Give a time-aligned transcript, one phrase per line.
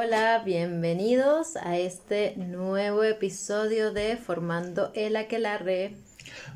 [0.00, 5.96] Hola, bienvenidos a este nuevo episodio de Formando el Aquelarre.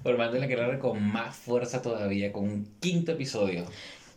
[0.04, 3.65] Formando el Aquelarre con más fuerza todavía, con un quinto episodio.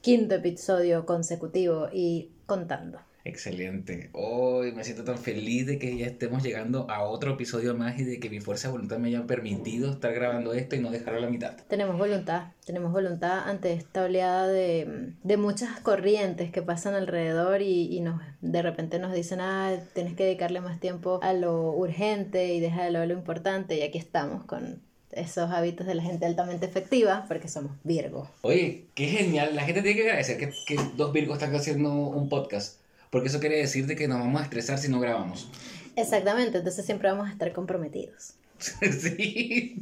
[0.02, 3.00] Quinto episodio consecutivo y contando.
[3.26, 4.12] Excelente.
[4.14, 8.04] Hoy me siento tan feliz de que ya estemos llegando a otro episodio más y
[8.04, 11.18] de que mi fuerza de voluntad me haya permitido estar grabando esto y no dejarlo
[11.18, 11.56] a la mitad.
[11.68, 17.98] Tenemos voluntad, tenemos voluntad ante esta oleada de, de muchas corrientes que pasan alrededor y,
[17.98, 22.54] y, nos, de repente nos dicen, ah, tienes que dedicarle más tiempo a lo urgente
[22.54, 26.28] y dejar de lado lo importante y aquí estamos con esos hábitos de la gente
[26.28, 28.30] altamente efectiva porque somos Virgo.
[28.44, 29.56] Oye, qué genial.
[29.56, 33.40] La gente tiene que agradecer que, que dos Virgos están haciendo un podcast porque eso
[33.40, 35.50] quiere decir de que nos vamos a estresar si no grabamos.
[35.96, 38.36] Exactamente, entonces siempre vamos a estar comprometidos.
[38.60, 39.82] sí,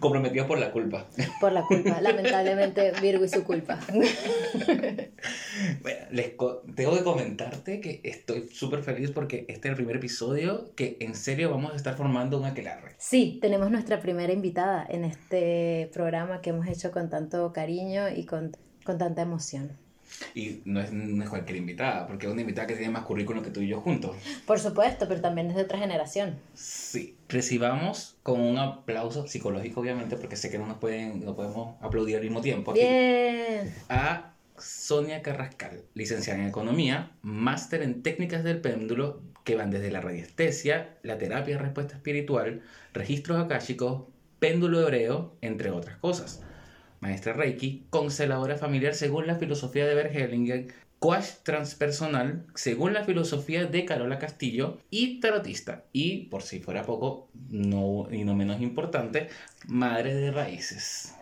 [0.00, 1.06] comprometidos por la culpa.
[1.40, 3.78] Por la culpa, lamentablemente Virgo y su culpa.
[5.82, 6.36] bueno, les
[6.74, 11.14] tengo que comentarte que estoy súper feliz porque este es el primer episodio que en
[11.14, 12.96] serio vamos a estar formando un aquelarre.
[12.98, 18.26] Sí, tenemos nuestra primera invitada en este programa que hemos hecho con tanto cariño y
[18.26, 19.76] con, con tanta emoción.
[20.34, 23.42] Y no es, no es, cualquier invitada, porque es una invitada que tiene más currículum
[23.42, 24.16] que tú y yo juntos.
[24.46, 26.38] Por supuesto, pero también es de otra generación.
[26.54, 27.16] Sí.
[27.28, 32.16] Recibamos con un aplauso psicológico, obviamente, porque sé que no nos pueden, no podemos aplaudir
[32.16, 32.70] al mismo tiempo.
[32.70, 33.74] Aquí, Bien.
[33.88, 40.00] A Sonia Carrascal, licenciada en Economía, máster en técnicas del péndulo, que van desde la
[40.00, 44.04] radiestesia, la terapia de respuesta espiritual, registros akáshicos,
[44.38, 46.42] péndulo de oreo, entre otras cosas
[47.00, 50.68] maestra Reiki, consteladora familiar según la filosofía de Bert Hellinger,
[50.98, 55.84] coach transpersonal según la filosofía de Carola Castillo y tarotista.
[55.92, 59.28] Y por si fuera poco, no y no menos importante,
[59.66, 61.14] madre de raíces.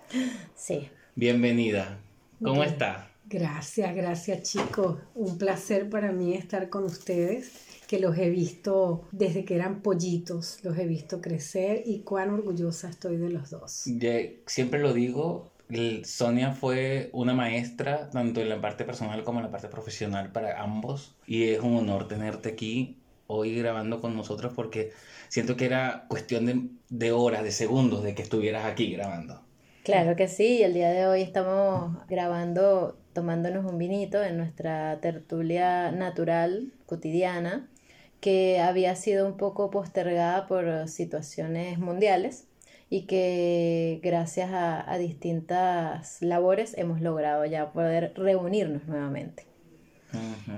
[0.55, 0.89] Sí.
[1.15, 1.99] Bienvenida.
[2.43, 2.73] ¿Cómo Bien.
[2.73, 3.11] está?
[3.29, 4.99] Gracias, gracias chicos.
[5.15, 7.51] Un placer para mí estar con ustedes,
[7.89, 12.89] que los he visto desde que eran pollitos, los he visto crecer y cuán orgullosa
[12.89, 13.83] estoy de los dos.
[13.87, 15.51] Ya, siempre lo digo,
[16.05, 20.63] Sonia fue una maestra tanto en la parte personal como en la parte profesional para
[20.63, 24.93] ambos y es un honor tenerte aquí hoy grabando con nosotros porque
[25.29, 29.43] siento que era cuestión de, de horas, de segundos de que estuvieras aquí grabando.
[29.83, 35.93] Claro que sí, el día de hoy estamos grabando, tomándonos un vinito en nuestra tertulia
[35.93, 37.69] natural, cotidiana,
[38.21, 42.47] que había sido un poco postergada por situaciones mundiales
[42.89, 49.47] y que gracias a, a distintas labores hemos logrado ya poder reunirnos nuevamente.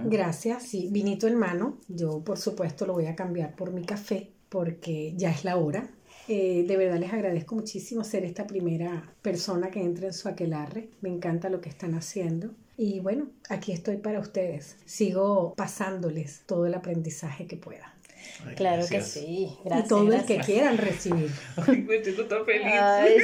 [0.05, 1.79] Gracias, sí, vinito en mano.
[1.89, 5.91] Yo por supuesto lo voy a cambiar por mi café porque ya es la hora.
[6.29, 10.91] Eh, de verdad les agradezco muchísimo ser esta primera persona que entra en su aquelarre.
[11.01, 12.51] Me encanta lo que están haciendo.
[12.77, 14.77] Y bueno, aquí estoy para ustedes.
[14.85, 17.98] Sigo pasándoles todo el aprendizaje que pueda.
[18.47, 19.09] Ay, Claro que gracias.
[19.25, 19.87] sí, gracias.
[19.87, 20.47] y todo el gracias.
[20.47, 21.31] que quieran recibir.
[21.67, 22.67] Ay, me siento tan feliz.
[22.73, 23.17] Ay,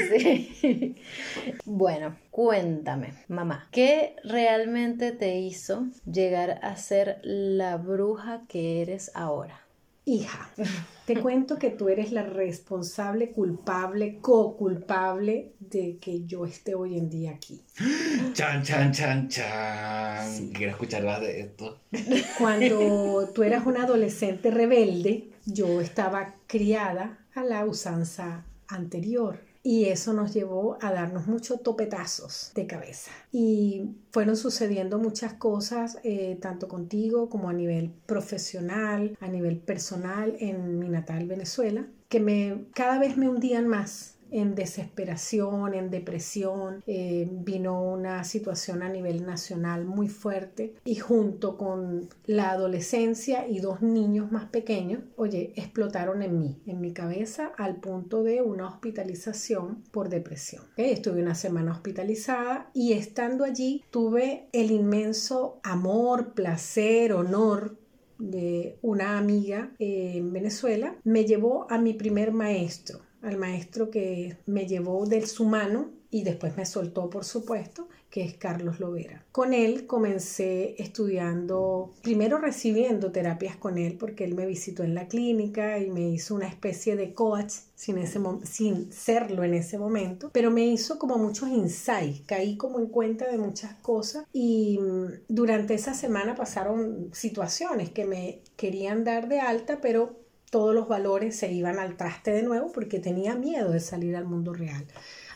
[0.61, 0.95] sí.
[1.65, 9.61] Bueno, cuéntame, mamá, ¿qué realmente te hizo llegar a ser la bruja que eres ahora?
[10.07, 10.51] Hija,
[11.07, 17.09] te cuento que tú eres la responsable, culpable, co-culpable de que yo esté hoy en
[17.09, 17.63] día aquí.
[18.35, 20.51] Chan, chan, chan, chan.
[20.53, 21.81] Quiero escuchar más de esto.
[22.39, 29.39] Cuando tú eras una adolescente rebelde, yo estaba criada a la usanza anterior.
[29.67, 33.11] Y eso nos llevó a darnos muchos topetazos de cabeza.
[33.33, 40.37] Y fueron sucediendo muchas cosas, eh, tanto contigo como a nivel profesional, a nivel personal
[40.39, 46.83] en mi natal Venezuela, que me, cada vez me hundían más en desesperación, en depresión.
[46.87, 53.61] Eh, vino una situación a nivel nacional muy fuerte y junto con la adolescencia y
[53.61, 58.69] dos niños más pequeños, oye, explotaron en mí, en mi cabeza, al punto de una
[58.69, 60.63] hospitalización por depresión.
[60.73, 67.77] Ok, Estuve una semana hospitalizada y estando allí tuve el inmenso amor, placer, honor
[68.19, 74.37] de una amiga eh, en Venezuela, me llevó a mi primer maestro, al maestro que
[74.47, 79.25] me llevó de su mano y después me soltó, por supuesto, que es Carlos Lovera.
[79.33, 85.09] Con él comencé estudiando, primero recibiendo terapias con él, porque él me visitó en la
[85.09, 87.99] clínica y me hizo una especie de coach sin,
[88.45, 93.29] sin serlo en ese momento, pero me hizo como muchos insights, caí como en cuenta
[93.29, 99.41] de muchas cosas y mm, durante esa semana pasaron situaciones que me querían dar de
[99.41, 100.24] alta, pero
[100.55, 104.25] todos los valores se iban al traste de nuevo porque tenía miedo de salir al
[104.25, 104.87] mundo real.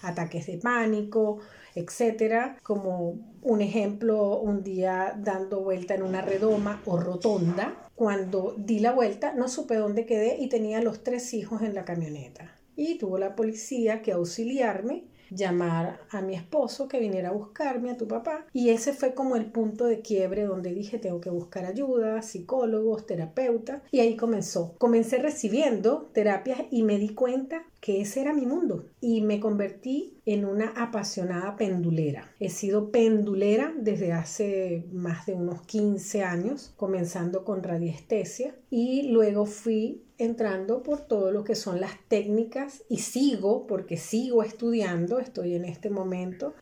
[0.01, 1.41] Ataques de pánico,
[1.75, 2.57] etcétera.
[2.63, 8.93] Como un ejemplo, un día dando vuelta en una redoma o rotonda, cuando di la
[8.93, 12.55] vuelta no supe dónde quedé y tenía los tres hijos en la camioneta.
[12.77, 17.97] Y tuvo la policía que auxiliarme llamar a mi esposo que viniera a buscarme, a
[17.97, 18.47] tu papá.
[18.53, 23.07] Y ese fue como el punto de quiebre donde dije tengo que buscar ayuda, psicólogos,
[23.07, 23.83] terapeutas.
[23.91, 24.75] Y ahí comenzó.
[24.79, 30.19] Comencé recibiendo terapias y me di cuenta que ese era mi mundo y me convertí
[30.27, 32.31] en una apasionada pendulera.
[32.41, 39.47] He sido pendulera desde hace más de unos 15 años, comenzando con radiestesia y luego
[39.47, 45.55] fui entrando por todo lo que son las técnicas y sigo, porque sigo estudiando, estoy
[45.55, 46.55] en este momento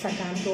[0.00, 0.52] sacando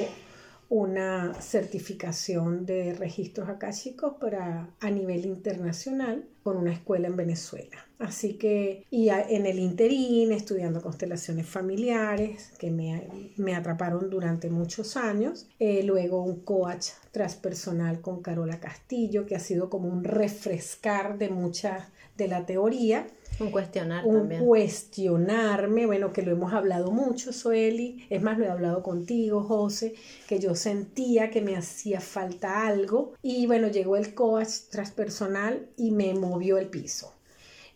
[0.69, 7.77] una certificación de registros akáshicos para a nivel internacional con una escuela en Venezuela.
[7.99, 14.97] Así que, y en el interín, estudiando constelaciones familiares, que me, me atraparon durante muchos
[14.97, 15.47] años.
[15.59, 21.31] Eh, luego un coach transpersonal con Carola Castillo, que ha sido como un refrescar de
[21.31, 23.07] mucha de la teoría.
[23.41, 24.45] Un cuestionar un también.
[24.45, 29.95] cuestionarme, bueno, que lo hemos hablado mucho, Soeli, es más, lo he hablado contigo, José,
[30.29, 35.91] que yo sentía que me hacía falta algo y bueno, llegó el coach transpersonal y
[35.91, 37.13] me movió el piso.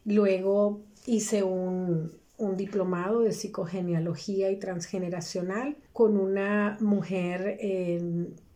[0.04, 8.00] Luego hice un, un diplomado de psicogenealogía y transgeneracional con una mujer eh,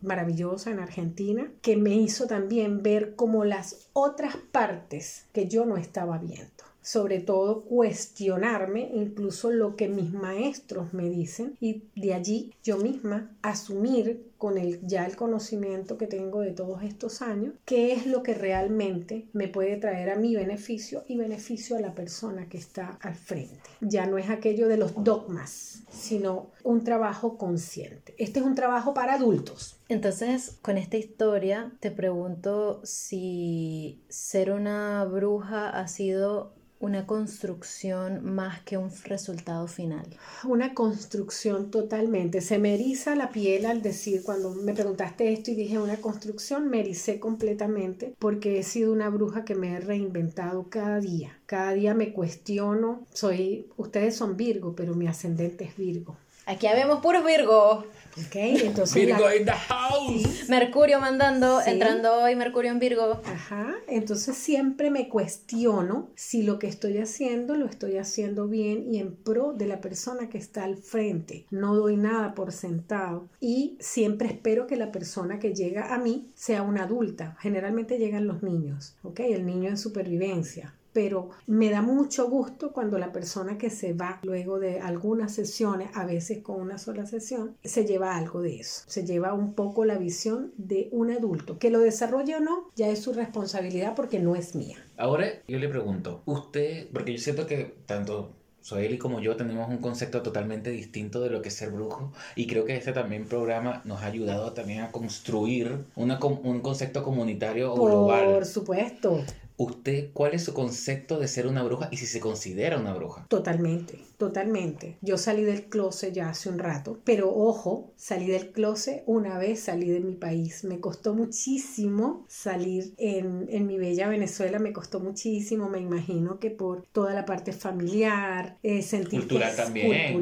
[0.01, 5.77] maravillosa en Argentina que me hizo también ver como las otras partes que yo no
[5.77, 12.53] estaba viendo sobre todo cuestionarme incluso lo que mis maestros me dicen y de allí
[12.63, 17.93] yo misma asumir con el, ya el conocimiento que tengo de todos estos años, qué
[17.93, 22.49] es lo que realmente me puede traer a mi beneficio y beneficio a la persona
[22.49, 23.69] que está al frente.
[23.79, 28.15] Ya no es aquello de los dogmas, sino un trabajo consciente.
[28.17, 29.77] Este es un trabajo para adultos.
[29.87, 36.53] Entonces, con esta historia, te pregunto si ser una bruja ha sido
[36.83, 40.05] una construcción más que un resultado final.
[40.43, 42.41] Una construcción totalmente.
[42.41, 46.69] Se me eriza la piel al decir, cuando me preguntaste esto y dije una construcción,
[46.69, 51.39] me ericé completamente porque he sido una bruja que me he reinventado cada día.
[51.45, 53.07] Cada día me cuestiono.
[53.13, 56.17] Soy, ustedes son Virgo, pero mi ascendente es Virgo.
[56.45, 57.85] Aquí habemos puros Virgo.
[58.15, 59.05] Ok, entonces.
[59.05, 60.47] Virgo in the house.
[60.49, 61.71] Mercurio mandando, Sí.
[61.71, 63.21] entrando hoy Mercurio en Virgo.
[63.25, 68.99] Ajá, entonces siempre me cuestiono si lo que estoy haciendo lo estoy haciendo bien y
[68.99, 71.45] en pro de la persona que está al frente.
[71.49, 76.29] No doy nada por sentado y siempre espero que la persona que llega a mí
[76.35, 77.35] sea una adulta.
[77.39, 79.21] Generalmente llegan los niños, ¿ok?
[79.21, 80.75] El niño en supervivencia.
[80.93, 85.89] Pero me da mucho gusto cuando la persona que se va luego de algunas sesiones,
[85.93, 88.83] a veces con una sola sesión, se lleva algo de eso.
[88.87, 91.57] Se lleva un poco la visión de un adulto.
[91.57, 94.77] Que lo desarrolle o no, ya es su responsabilidad porque no es mía.
[94.97, 98.31] Ahora yo le pregunto, usted, porque yo siento que tanto
[98.63, 102.47] Soeli como yo tenemos un concepto totalmente distinto de lo que es ser brujo y
[102.47, 107.73] creo que este también programa nos ha ayudado también a construir una, un concepto comunitario
[107.73, 108.35] o global.
[108.35, 109.19] Por supuesto,
[109.57, 113.25] ¿Usted cuál es su concepto de ser una bruja y si se considera una bruja?
[113.27, 114.97] totalmente, totalmente.
[115.01, 119.61] Yo salí del closet ya hace un rato, pero ojo, salí del closet una vez
[119.61, 120.63] salí de mi país.
[120.63, 126.51] Me costó muchísimo salir en, en mi bella Venezuela, me costó muchísimo, me imagino que
[126.51, 130.21] por toda la parte familiar, eh, sentir que Cultural es también.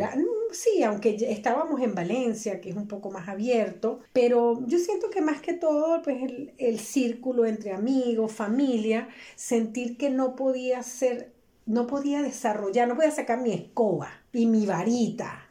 [0.52, 5.22] Sí, aunque estábamos en Valencia, que es un poco más abierto, pero yo siento que
[5.22, 11.32] más que todo, pues el, el círculo entre amigos, familia, sentir que no podía ser,
[11.66, 15.48] no podía desarrollar, no podía sacar mi escoba y mi varita.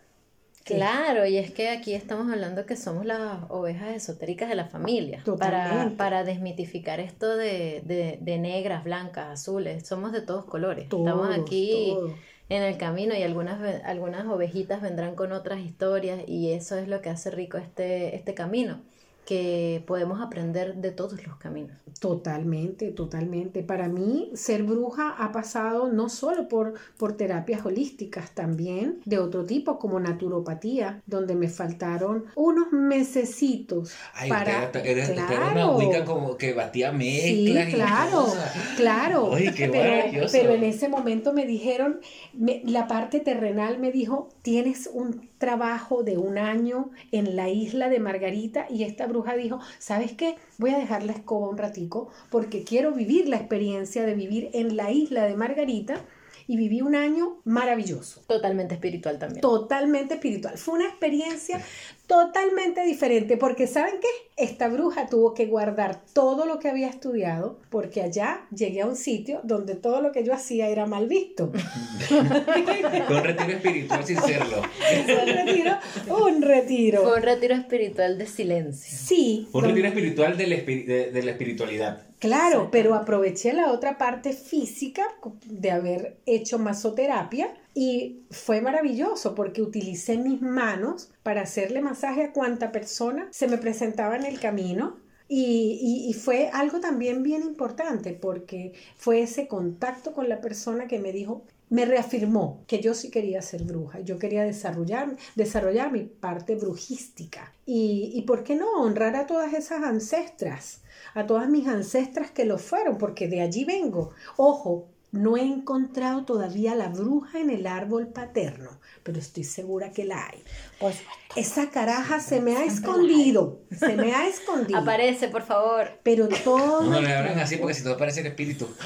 [0.64, 5.22] Claro, y es que aquí estamos hablando que somos las ovejas esotéricas de la familia.
[5.24, 5.96] Para, Totalmente.
[5.96, 9.86] para desmitificar esto de, de, de negras, blancas, azules.
[9.86, 10.84] Somos de todos colores.
[10.84, 12.12] estamos aquí todos.
[12.50, 17.00] En el camino y algunas, algunas ovejitas vendrán con otras historias y eso es lo
[17.00, 18.82] que hace rico este, este camino,
[19.30, 21.76] que podemos aprender de todos los caminos.
[22.00, 23.62] Totalmente, totalmente.
[23.62, 29.44] Para mí, ser bruja ha pasado no solo por, por terapias holísticas, también de otro
[29.44, 34.64] tipo, como naturopatía, donde me faltaron unos mesecitos Ay, para...
[34.64, 35.76] usted, era, era una Claro.
[35.76, 38.52] wicca como que batía Sí, mezclas y claro, cosas.
[38.76, 39.30] claro.
[39.32, 40.32] Ay, qué pero, maravilloso.
[40.32, 42.00] pero en ese momento me dijeron,
[42.32, 47.88] me- la parte terrenal me dijo, tienes un trabajo de un año en la isla
[47.88, 50.36] de Margarita y esta bruja dijo, ¿sabes qué?
[50.58, 54.76] Voy a dejar la escoba un ratico porque quiero vivir la experiencia de vivir en
[54.76, 56.04] la isla de Margarita
[56.46, 58.22] y viví un año maravilloso.
[58.26, 59.40] Totalmente espiritual también.
[59.40, 60.58] Totalmente espiritual.
[60.58, 61.64] Fue una experiencia
[62.10, 64.08] totalmente diferente porque ¿saben qué?
[64.36, 68.96] Esta bruja tuvo que guardar todo lo que había estudiado porque allá llegué a un
[68.96, 71.52] sitio donde todo lo que yo hacía era mal visto.
[72.08, 74.56] Fue un retiro espiritual sin serlo.
[74.60, 75.76] un retiro,
[76.08, 77.02] un retiro.
[77.02, 78.98] Fue un retiro espiritual de silencio.
[78.98, 79.48] Sí.
[79.52, 82.02] Un retiro espiritual de la, espiri- de- de la espiritualidad.
[82.18, 85.06] Claro, pero aproveché la otra parte física
[85.46, 92.32] de haber hecho masoterapia y fue maravilloso porque utilicé mis manos para hacerle masaje a
[92.32, 94.98] cuanta persona se me presentaba en el camino.
[95.28, 100.88] Y, y- y fue algo también bien importante porque fue ese contacto con la persona
[100.88, 105.92] que me dijo, me reafirmó que yo sí quería ser bruja, yo quería desarrollar, desarrollar
[105.92, 107.52] mi parte brujística.
[107.64, 110.80] Y, y por qué no honrar a todas esas ancestras,
[111.14, 114.10] a todas mis ancestras que lo fueron, porque de allí vengo.
[114.36, 118.70] Ojo, no he encontrado todavía la bruja en el árbol paterno,
[119.02, 120.42] pero estoy segura que la hay.
[120.74, 121.02] Supuesto.
[121.36, 124.78] Esa caraja se me ha escondido, se me ha escondido.
[124.78, 125.90] Aparece, por favor.
[126.02, 126.82] Pero todo...
[126.82, 128.68] No, no le hablan así porque si no parece el espíritu.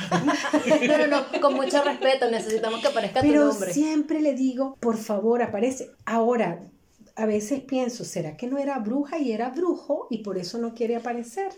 [0.88, 3.73] No, no, con mucho respeto, necesitamos que aparezca tu Pero nombre.
[3.73, 5.90] siempre le digo, por favor, aparece.
[6.04, 6.61] Ahora,
[7.16, 10.75] a veces pienso, ¿será que no era bruja y era brujo y por eso no
[10.75, 11.52] quiere aparecer?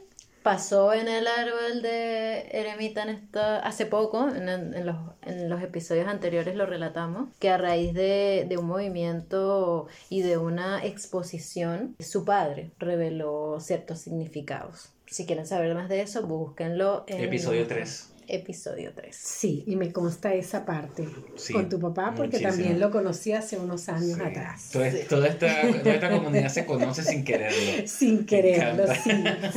[0.46, 6.06] Pasó en el árbol de Eremita en esta, hace poco, en, los, en los episodios
[6.06, 12.24] anteriores lo relatamos, que a raíz de, de un movimiento y de una exposición, su
[12.24, 14.92] padre reveló ciertos significados.
[15.06, 18.12] Si quieren saber más de eso, búsquenlo en Episodio 3.
[18.28, 19.14] Episodio 3.
[19.16, 21.06] Sí, y me consta esa parte
[21.36, 22.50] Sí, con tu papá porque muchísimo.
[22.50, 24.22] también lo conocí hace unos años Sí.
[24.22, 24.70] atrás.
[24.72, 25.46] Toda, toda esta,
[25.82, 27.86] toda esta comunidad se conoce sin quererlo.
[27.86, 28.84] Sin quererlo,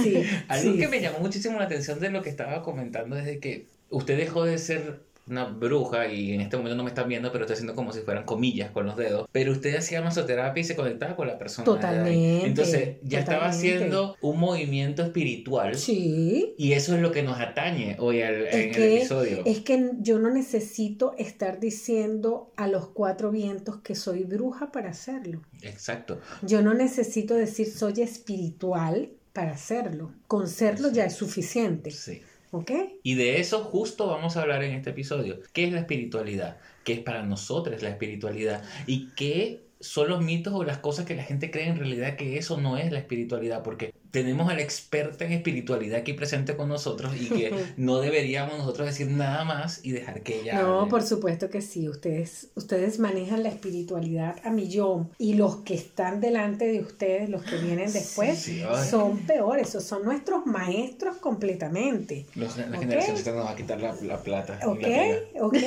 [0.02, 0.24] sí.
[0.48, 0.80] Algo sí.
[0.80, 4.18] que me llamó muchísimo la atención de lo que estaba comentando es de que usted
[4.18, 5.00] dejó de ser
[5.30, 8.00] una bruja y en este momento no me están viendo, pero estoy haciendo como si
[8.02, 9.28] fueran comillas con los dedos.
[9.32, 11.66] Pero usted hacía masoterapia y se conectaba con la persona.
[11.66, 15.76] Totalmente, Entonces ya estaba haciendo un movimiento espiritual.
[15.76, 19.44] Sí, Y eso es lo que nos atañe hoy al- en el episodio.
[19.46, 24.90] es que yo no necesito estar diciendo a los cuatro vientos que soy bruja para
[24.90, 25.42] hacerlo.
[25.62, 26.20] Exacto.
[26.42, 30.12] Yo no necesito decir soy espiritual para hacerlo.
[30.28, 31.92] Con serlo ya es suficiente.
[31.92, 32.22] Sí.
[32.52, 32.72] ¿Ok?
[33.04, 35.40] Y de eso justo vamos a hablar en este episodio.
[35.54, 36.58] ¿Qué es la espiritualidad?
[36.84, 38.64] ¿Qué es para nosotros la espiritualidad?
[38.88, 42.38] ¿Y qué son los mitos o las cosas que la gente cree en realidad que
[42.38, 43.62] eso no es la espiritualidad?
[43.62, 48.58] Porque tenemos a la experta en espiritualidad aquí presente con nosotros y que no deberíamos
[48.58, 50.90] nosotros decir nada más y dejar que ella No, hable.
[50.90, 51.88] por supuesto que sí.
[51.90, 55.10] Ustedes, ustedes manejan la espiritualidad a millón.
[55.18, 59.70] Y los que están delante de ustedes, los que vienen después, Sí, son peores.
[59.70, 62.26] Esos son nuestros maestros completamente.
[62.36, 62.80] Los- la Ok.
[62.80, 64.60] generación nos va a quitar la, la plata.
[64.66, 64.82] ¿Ok?
[64.82, 65.44] la.
[65.44, 65.58] ¿Ok?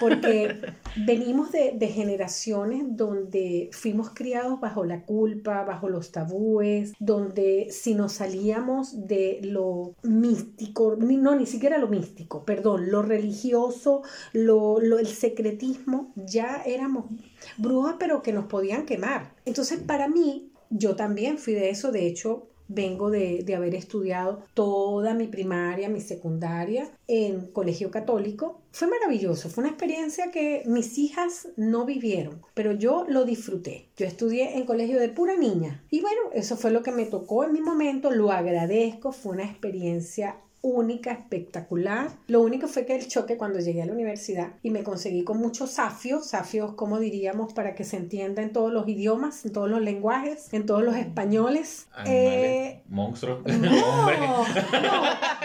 [0.00, 0.56] Porque
[0.96, 7.94] venimos de, de generaciones donde fuimos criados bajo la culpa, bajo los tabúes, donde si
[7.94, 15.06] nos salíamos de lo místico, no, ni siquiera lo místico, perdón, lo religioso, lo- el
[15.06, 17.06] secretismo, ya éramos
[17.56, 19.34] brujas, pero que nos podían quemar.
[19.44, 24.44] Entonces, para mí, yo también fui de eso, de hecho, vengo de, de haber estudiado
[24.54, 28.62] toda mi primaria, mi secundaria en colegio católico.
[28.72, 33.88] Fue maravilloso, fue una experiencia que mis hijas no vivieron, pero yo lo disfruté.
[33.96, 37.44] Yo estudié en colegio de pura niña y bueno, eso fue lo que me tocó
[37.44, 42.10] en mi momento, lo agradezco, fue una experiencia única, espectacular.
[42.26, 45.38] Lo único fue que el choque cuando llegué a la universidad y me conseguí con
[45.38, 49.70] muchos safios, safios como diríamos para que se entienda en todos los idiomas, en todos
[49.70, 51.88] los lenguajes, en todos los españoles.
[52.06, 53.60] Eh, monstruos, no,
[54.20, 54.44] no,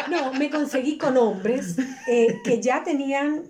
[0.09, 3.43] no, me conseguí con hombres eh, que ya tenían,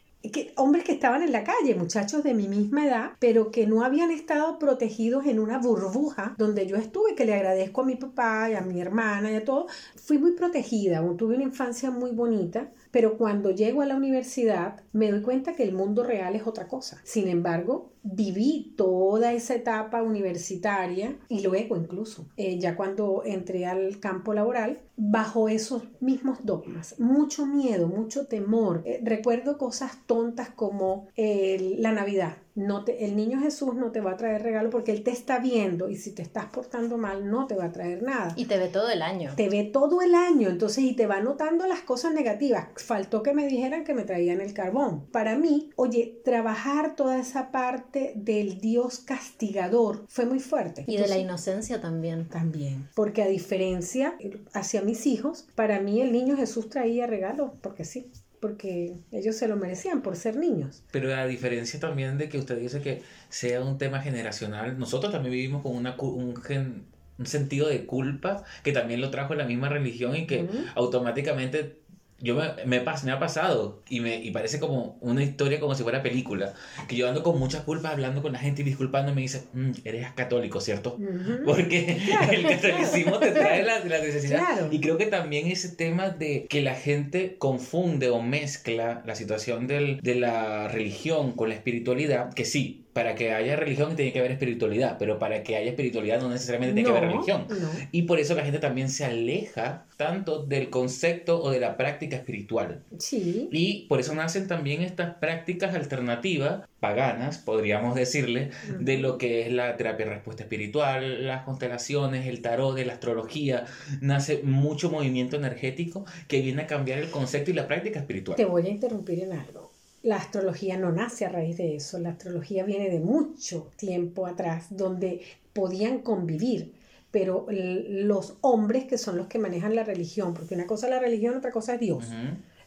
[0.56, 4.12] hombres que estaban en la calle, muchachos de mi misma edad, pero que no habían
[4.12, 8.54] estado protegidos en una burbuja donde yo estuve, que le agradezco a mi papá y
[8.54, 9.68] a mi hermana y a todo.
[9.96, 15.12] Fui muy protegida, tuve una infancia muy bonita, pero cuando llego a la universidad me
[15.12, 17.02] doy cuenta que el mundo real es otra cosa.
[17.04, 24.00] Sin embargo, viví toda esa etapa universitaria y luego incluso, eh, ya cuando entré al
[24.00, 27.00] campo laboral, bajo esos mismos dogmas.
[27.00, 28.84] Mucho miedo, mucho temor.
[28.86, 32.38] Eh, recuerdo cosas tontas como eh, la Navidad.
[32.56, 35.40] No te, el niño Jesús no te va a traer regalo porque él te está
[35.40, 38.34] viendo y si te estás portando mal no te va a traer nada.
[38.38, 39.34] Y te ve todo el año.
[39.36, 42.70] Te ve todo el año, entonces, y te va notando las cosas negativas.
[42.78, 45.06] Faltó que me dijeran que me traían el carbón.
[45.12, 50.86] Para mí, oye, trabajar toda esa parte del Dios castigador fue muy fuerte.
[50.88, 52.30] Y de la inocencia también.
[52.30, 57.52] también, porque a diferencia eh, hacia mis hijos, para mí el niño Jesús traía regalos,
[57.62, 58.12] porque sí.
[58.46, 60.84] Porque ellos se lo merecían por ser niños.
[60.92, 65.32] Pero a diferencia también de que usted dice que sea un tema generacional, nosotros también
[65.32, 66.86] vivimos con una, un, gen,
[67.18, 71.80] un sentido de culpa que también lo trajo la misma religión y que automáticamente
[72.26, 75.84] yo me, me, me, ha pasado y, me, y parece como una historia como si
[75.84, 76.54] fuera película,
[76.88, 79.72] que yo ando con muchas culpas hablando con la gente y disculpando me dice, mm,
[79.84, 80.98] eres católico, ¿cierto?
[81.46, 81.98] Porque
[82.32, 84.72] el catolicismo te trae la, la necesidad.
[84.72, 89.68] Y creo que también ese tema de que la gente confunde o mezcla la situación
[89.68, 94.20] del, de la religión con la espiritualidad, que sí, para que haya religión tiene que
[94.20, 97.46] haber espiritualidad, pero para que haya espiritualidad no necesariamente tiene que haber religión.
[97.92, 102.16] Y por eso la gente también se aleja tanto del concepto o de la práctica
[102.16, 102.86] espiritual.
[102.98, 103.50] Sí.
[103.52, 109.52] Y por eso nacen también estas prácticas alternativas, paganas, podríamos decirle, de lo que es
[109.52, 113.66] la terapia de respuesta espiritual, las constelaciones, el tarot, de la astrología.
[114.00, 118.38] Nace mucho movimiento energético que viene a cambiar el concepto y la práctica espiritual.
[118.38, 119.65] Te voy a interrumpir en algo
[120.06, 124.68] la astrología no nace a raíz de eso, la astrología viene de mucho tiempo atrás,
[124.70, 125.22] donde
[125.52, 126.76] podían convivir,
[127.10, 131.00] pero los hombres que son los que manejan la religión, porque una cosa es la
[131.00, 132.06] religión, otra cosa es Dios.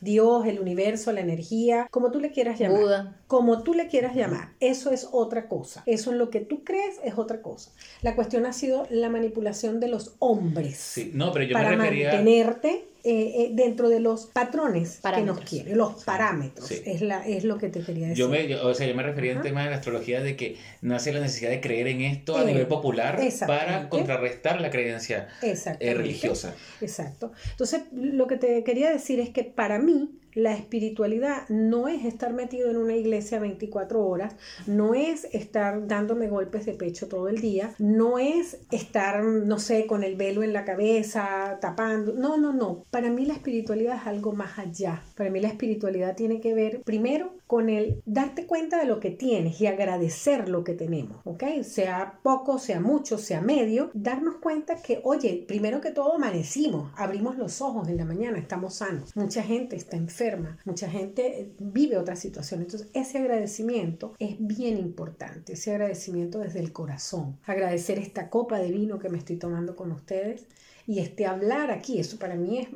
[0.01, 2.81] Dios, el universo, la energía, como tú le quieras llamar.
[2.81, 3.17] Buda.
[3.27, 4.51] Como tú le quieras llamar.
[4.59, 5.83] Eso es otra cosa.
[5.87, 7.71] Eso en lo que tú crees es otra cosa.
[8.03, 10.77] La cuestión ha sido la manipulación de los hombres.
[10.77, 12.13] Sí, no, pero yo para me refería...
[12.13, 17.43] mantenerte eh, eh, dentro de los patrones que nos quieren, los parámetros, es, la, es
[17.43, 18.23] lo que te quería decir.
[18.23, 21.11] Yo me, o sea, yo me refería al tema de la astrología de que nace
[21.15, 26.55] la necesidad de creer en esto a nivel popular para contrarrestar la creencia eh, religiosa.
[26.83, 27.33] Exacto.
[27.53, 32.33] Entonces, lo que te quería decir es que para mí la espiritualidad no es estar
[32.33, 37.41] metido en una iglesia 24 horas, no es estar dándome golpes de pecho todo el
[37.41, 42.15] día, no es estar, no sé, con el velo en la cabeza, tapando.
[42.15, 42.85] No, no, no.
[42.91, 45.03] Para mí la espiritualidad es algo más allá.
[45.17, 49.11] Para mí la espiritualidad tiene que ver primero con el darte cuenta de lo que
[49.11, 51.45] tienes y agradecer lo que tenemos, ¿ok?
[51.63, 57.39] Sea poco, sea mucho, sea medio, darnos cuenta que, oye, primero que todo amanecimos, abrimos
[57.39, 59.17] los ojos en la mañana, estamos sanos.
[59.17, 60.28] Mucha gente está enferma,
[60.65, 62.63] mucha gente eh, vive otra situación.
[62.63, 67.39] Entonces, ese agradecimiento es bien importante, ese agradecimiento desde el corazón.
[67.45, 70.47] Agradecer esta copa de vino que me estoy tomando con ustedes
[70.89, 72.69] y este hablar aquí, eso para mí es,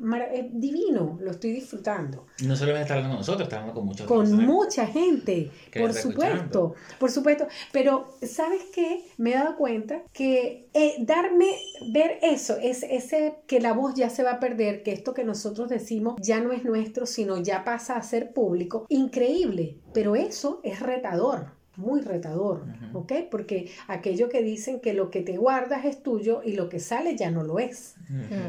[0.53, 2.27] divino, lo estoy disfrutando.
[2.45, 6.75] No solamente está hablando con nosotros, está hablando con mucha Con mucha gente, por supuesto,
[7.01, 7.47] por supuesto.
[7.73, 9.07] Pero, ¿sabes qué?
[9.17, 11.57] Me he dado cuenta que eh, darme,
[11.91, 15.25] ver eso, es ese que la voz ya se va a perder, que esto que
[15.25, 20.61] nosotros decimos ya no es nuestro, sino ya pasa a ser público, increíble, pero eso
[20.65, 23.13] es retador muy retador, ¿ok?
[23.31, 27.17] Porque aquello que dicen que lo que te guardas es tuyo y lo que sale
[27.17, 27.95] ya no lo es.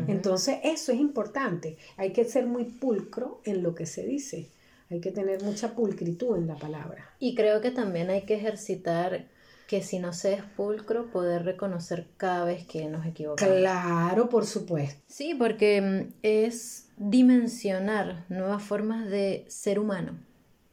[0.07, 1.77] Entonces, eso es importante.
[1.97, 4.49] Hay que ser muy pulcro en lo que se dice.
[4.89, 7.09] Hay que tener mucha pulcritud en la palabra.
[7.19, 9.25] Y creo que también hay que ejercitar
[9.67, 13.55] que si no se es pulcro, poder reconocer cada vez que nos equivocamos.
[13.55, 15.01] Claro, por supuesto.
[15.07, 20.19] Sí, porque mm, es dimensionar nuevas formas de ser humano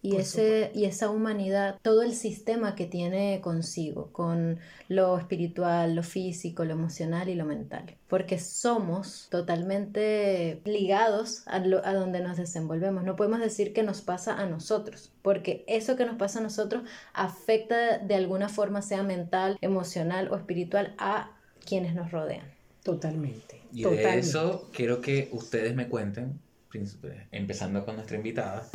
[0.02, 4.58] y, ese, y esa humanidad, todo el sistema que tiene consigo, con
[4.88, 7.96] lo espiritual, lo físico, lo emocional y lo mental.
[8.08, 13.04] Porque somos totalmente ligados a, a donde nos desenvolvemos.
[13.04, 16.84] No podemos decir que nos pasa a nosotros, porque eso que nos pasa a nosotros
[17.12, 21.36] afecta de alguna forma, sea mental, emocional o espiritual, a
[21.66, 22.46] quienes nos rodean.
[22.82, 23.60] Totalmente.
[23.72, 26.40] Y de eso quiero que ustedes me cuenten
[27.32, 28.68] empezando con nuestra invitada,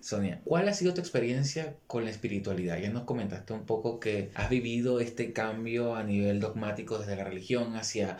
[0.00, 2.78] Sonia, ¿cuál ha sido tu experiencia con la espiritualidad?
[2.78, 7.24] Ya nos comentaste un poco que has vivido este cambio a nivel dogmático desde la
[7.24, 8.18] religión hacia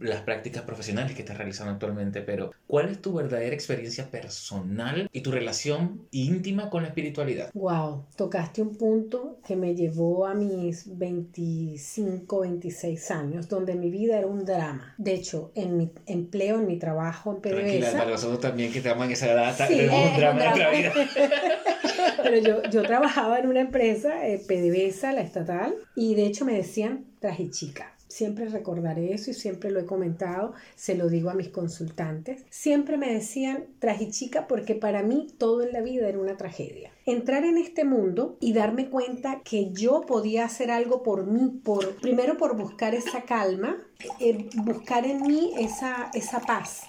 [0.00, 5.20] las prácticas profesionales que estás realizando actualmente, pero ¿cuál es tu verdadera experiencia personal y
[5.20, 7.50] tu relación íntima con la espiritualidad?
[7.54, 14.18] Wow, tocaste un punto que me llevó a mis 25, 26 años, donde mi vida
[14.18, 14.94] era un drama.
[14.98, 17.56] De hecho, en mi empleo, en mi trabajo en PDVSA...
[17.56, 20.92] Tranquila, para nosotros también que estamos en esa edad, tenemos un drama en nuestra vida.
[22.22, 26.54] pero yo, yo trabajaba en una empresa, eh, PDVSA, la estatal, y de hecho me
[26.54, 31.34] decían traje chica Siempre recordaré eso y siempre lo he comentado, se lo digo a
[31.34, 32.46] mis consultantes.
[32.48, 36.90] Siempre me decían trajichica porque para mí todo en la vida era una tragedia.
[37.04, 41.96] Entrar en este mundo y darme cuenta que yo podía hacer algo por mí, por,
[41.96, 43.76] primero por buscar esa calma,
[44.18, 46.84] eh, buscar en mí esa, esa paz,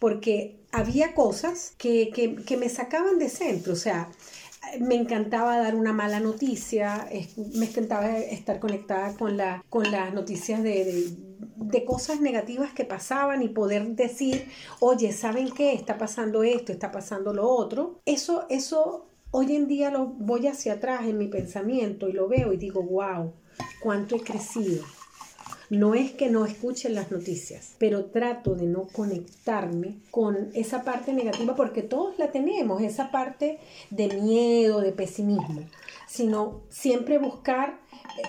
[0.00, 4.10] porque había cosas que, que, que me sacaban de centro, o sea,
[4.80, 7.08] me encantaba dar una mala noticia,
[7.54, 11.10] me encantaba estar conectada con, la, con las noticias de,
[11.56, 14.48] de cosas negativas que pasaban y poder decir,
[14.80, 15.72] oye, ¿saben qué?
[15.74, 18.00] Está pasando esto, está pasando lo otro.
[18.06, 22.52] Eso, eso hoy en día lo voy hacia atrás en mi pensamiento y lo veo
[22.52, 23.32] y digo, wow,
[23.82, 24.84] cuánto he crecido.
[25.72, 31.14] No es que no escuchen las noticias, pero trato de no conectarme con esa parte
[31.14, 33.58] negativa porque todos la tenemos, esa parte
[33.88, 35.62] de miedo, de pesimismo,
[36.06, 37.80] sino siempre buscar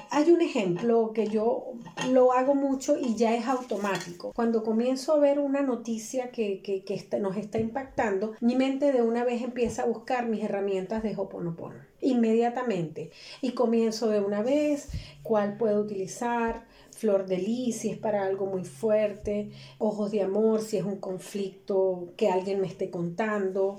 [0.09, 1.73] hay un ejemplo que yo
[2.09, 4.31] lo hago mucho y ya es automático.
[4.33, 9.01] Cuando comienzo a ver una noticia que, que, que nos está impactando, mi mente de
[9.01, 11.75] una vez empieza a buscar mis herramientas de Hoponopono.
[11.99, 13.11] Inmediatamente.
[13.41, 14.89] Y comienzo de una vez
[15.21, 20.61] cuál puedo utilizar, flor de lis si es para algo muy fuerte, ojos de amor
[20.61, 23.77] si es un conflicto que alguien me esté contando,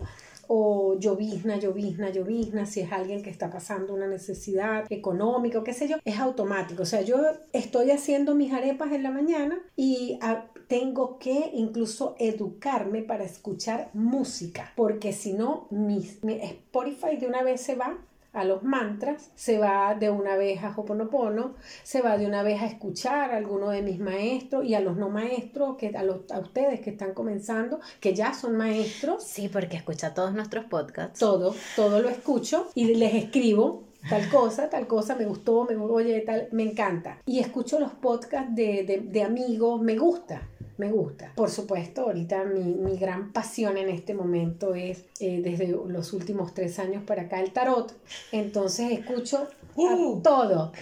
[0.49, 5.73] o llovizna, llovizna, llovizna, si es alguien que está pasando una necesidad económica o qué
[5.73, 6.83] sé yo, es automático.
[6.83, 7.17] O sea, yo
[7.53, 13.91] estoy haciendo mis arepas en la mañana y ah, tengo que incluso educarme para escuchar
[13.93, 17.99] música, porque si no, mi Spotify de una vez se va
[18.35, 22.61] a los mantras, se va de una vez a Hoponopono, se va de una vez
[22.61, 26.31] a escuchar a alguno de mis maestros y a los no maestros, que a, los,
[26.31, 29.23] a ustedes que están comenzando, que ya son maestros.
[29.23, 31.19] Sí, porque escucha todos nuestros podcasts.
[31.19, 36.21] Todo, todo lo escucho y les escribo tal cosa, tal cosa, me gustó, me oye,
[36.21, 37.19] tal, me encanta.
[37.25, 41.33] Y escucho los podcasts de, de, de amigos, me gusta me gusta.
[41.35, 46.79] Por supuesto, ahorita mi, gran pasión en este momento es eh, desde los últimos tres
[46.79, 47.95] años para acá el tarot.
[48.33, 50.21] Entonces escucho uh.
[50.23, 50.73] todo,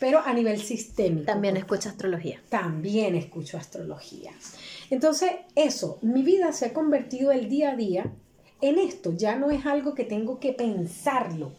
[0.00, 1.26] pero a nivel sistémico.
[1.26, 2.40] También escucho astrología.
[2.48, 4.32] También escucho astrología.
[4.90, 8.12] Entonces, eso, mi vida se ha convertido el día a día
[8.60, 9.12] en esto.
[9.14, 11.52] Ya no es algo que tengo que pensarlo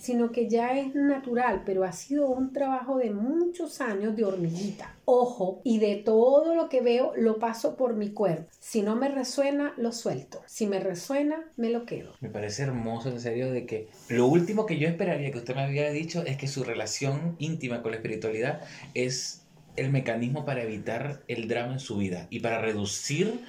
[0.00, 4.96] sino que ya es natural, pero ha sido un trabajo de muchos años de hormiguita.
[5.04, 8.50] Ojo, y de todo lo que veo lo paso por mi cuerpo.
[8.60, 10.40] Si no me resuena, lo suelto.
[10.46, 12.14] Si me resuena, me lo quedo.
[12.20, 15.68] Me parece hermoso, en serio, de que lo último que yo esperaría que usted me
[15.68, 18.60] hubiera dicho es que su relación íntima con la espiritualidad
[18.94, 19.39] es
[19.76, 23.40] el mecanismo para evitar el drama en su vida y para reducir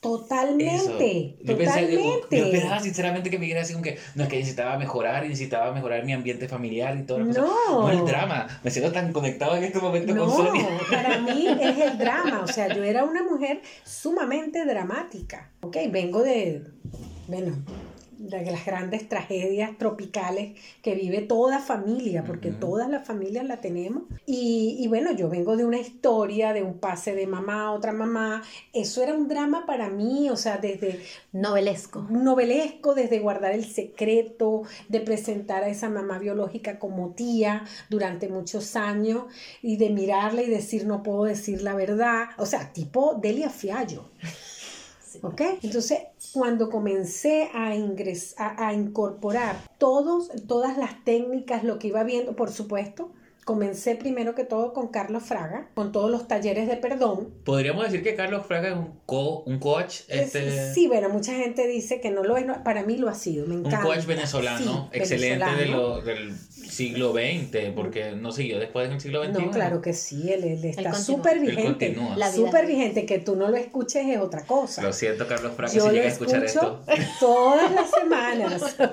[0.00, 1.36] Totalmente.
[1.40, 2.28] Yo, totalmente.
[2.28, 5.24] Pensé, yo, pensaba sinceramente que me dijera así como que no es que necesitaba mejorar
[5.24, 7.32] y necesitaba mejorar mi ambiente familiar y todo no.
[7.32, 8.46] No el drama.
[8.62, 10.68] Me siento tan conectado en este momento no, con Sonia.
[10.90, 12.42] Para mí es el drama.
[12.42, 15.50] O sea, yo era una mujer sumamente dramática.
[15.62, 16.62] Ok, vengo de.
[17.26, 17.56] Bueno,
[18.18, 24.04] de las grandes tragedias tropicales que vive toda familia, porque todas las familias la tenemos.
[24.26, 27.92] Y, y, bueno, yo vengo de una historia, de un pase de mamá a otra
[27.92, 28.42] mamá.
[28.72, 31.00] Eso era un drama para mí, o sea, desde...
[31.32, 32.06] Novelesco.
[32.08, 38.76] Novelesco, desde guardar el secreto, de presentar a esa mamá biológica como tía durante muchos
[38.76, 39.24] años
[39.62, 42.28] y de mirarla y decir, no puedo decir la verdad.
[42.38, 44.10] O sea, tipo Delia Fiallo.
[45.22, 45.40] ¿Ok?
[45.62, 46.00] Entonces,
[46.36, 52.50] cuando comencé a, ingresar, a, incorporar todos, todas las técnicas, lo que iba viendo, por
[52.50, 53.10] supuesto,
[53.46, 57.32] Comencé primero que todo con Carlos Fraga, con todos los talleres de perdón.
[57.44, 60.00] Podríamos decir que Carlos Fraga es un, co un coach.
[60.08, 60.74] Este...
[60.74, 63.54] Sí, bueno, mucha gente dice que no lo es, para mí lo ha sido, me
[63.54, 63.86] encanta.
[63.86, 69.24] Un coach venezolano, excelente De lo, del siglo XX, porque no siguió después del siglo
[69.24, 69.44] XXI.
[69.44, 71.96] No, claro que sí, él, está súper vigente.
[72.34, 74.82] Súper vigente, que tú no lo escuches es otra cosa.
[74.82, 76.82] Lo siento, Carlos Fraga, si llega a escuchar esto.
[77.20, 78.76] Todas las semanas.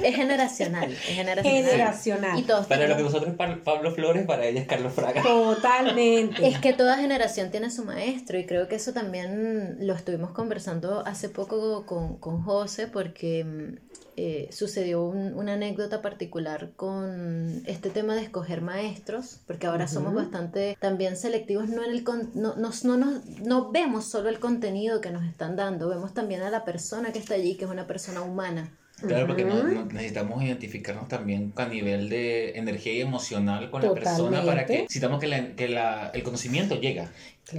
[0.00, 1.64] Es generacional, es generacional.
[1.64, 2.38] Generacional.
[2.38, 5.22] Y todos Para lo que nosotros, Pablo Pablo Flores, para ella es Carlos Fraga.
[5.22, 6.46] Totalmente.
[6.46, 11.02] Es que toda generación tiene su maestro y creo que eso también lo estuvimos conversando
[11.06, 18.14] hace poco con, con José porque mm, eh, sucedió una anécdota particular con este tema
[18.14, 23.22] de escoger maestros, porque ahora somos bastante también selectivos, no, en el no, no, no,
[23.42, 27.18] no vemos solo el contenido que nos están dando, vemos también a la persona que
[27.18, 28.76] está allí, que es una persona humana.
[29.06, 34.66] Claro, porque necesitamos identificarnos también a nivel de energía y emocional con la persona para
[34.66, 37.08] que necesitamos que, la, que la, el conocimiento llegue.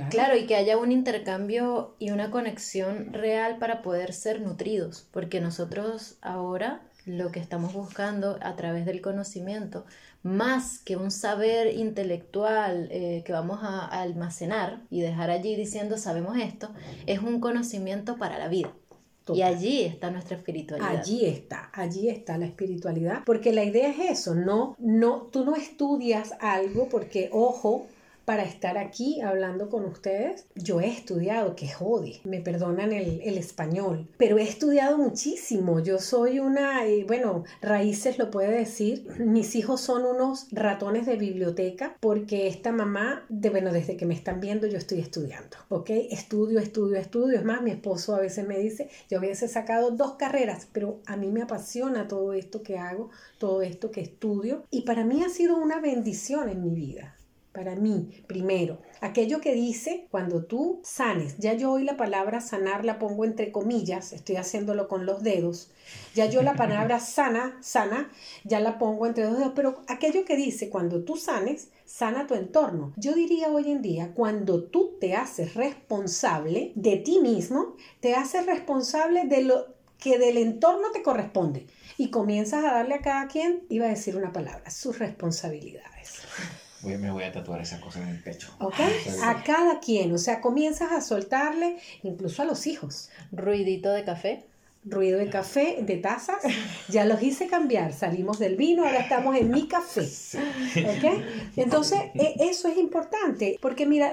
[0.09, 0.37] Claro.
[0.37, 6.17] y que haya un intercambio y una conexión real para poder ser nutridos, porque nosotros
[6.21, 9.85] ahora lo que estamos buscando a través del conocimiento,
[10.23, 16.37] más que un saber intelectual eh, que vamos a almacenar y dejar allí diciendo sabemos
[16.37, 16.71] esto,
[17.07, 18.71] es un conocimiento para la vida.
[19.29, 20.89] Y allí está nuestra espiritualidad.
[20.89, 25.55] Allí está, allí está la espiritualidad, porque la idea es eso, no, no, tú no
[25.55, 27.87] estudias algo porque, ojo,
[28.25, 30.45] para estar aquí hablando con ustedes.
[30.55, 35.79] Yo he estudiado, que jode, me perdonan el, el español, pero he estudiado muchísimo.
[35.79, 41.15] Yo soy una, eh, bueno, Raíces lo puede decir, mis hijos son unos ratones de
[41.15, 45.89] biblioteca porque esta mamá, de, bueno, desde que me están viendo yo estoy estudiando, ¿ok?
[46.11, 47.37] Estudio, estudio, estudio.
[47.37, 51.17] Es más, mi esposo a veces me dice, yo hubiese sacado dos carreras, pero a
[51.17, 55.29] mí me apasiona todo esto que hago, todo esto que estudio y para mí ha
[55.29, 57.15] sido una bendición en mi vida
[57.53, 62.85] para mí, primero, aquello que dice cuando tú sanes, ya yo hoy la palabra sanar
[62.85, 65.69] la pongo entre comillas, estoy haciéndolo con los dedos,
[66.15, 68.09] ya yo la palabra sana, sana,
[68.45, 72.35] ya la pongo entre dos dedos, pero aquello que dice cuando tú sanes, sana tu
[72.35, 72.93] entorno.
[72.95, 78.45] Yo diría hoy en día, cuando tú te haces responsable de ti mismo, te haces
[78.45, 83.63] responsable de lo que del entorno te corresponde y comienzas a darle a cada quien,
[83.67, 86.21] iba a decir una palabra, sus responsabilidades
[86.83, 88.53] me voy a tatuar esa cosa en el pecho.
[88.59, 88.75] ¿Ok?
[89.23, 93.09] A cada quien, o sea, comienzas a soltarle, incluso a los hijos.
[93.31, 94.45] Ruidito de café.
[94.83, 96.37] Ruido de café, de tazas,
[96.89, 97.93] ya los hice cambiar.
[97.93, 100.01] Salimos del vino, ahora estamos en mi café.
[100.01, 101.23] ¿Ok?
[101.55, 104.11] Entonces, e, eso es importante, porque mira,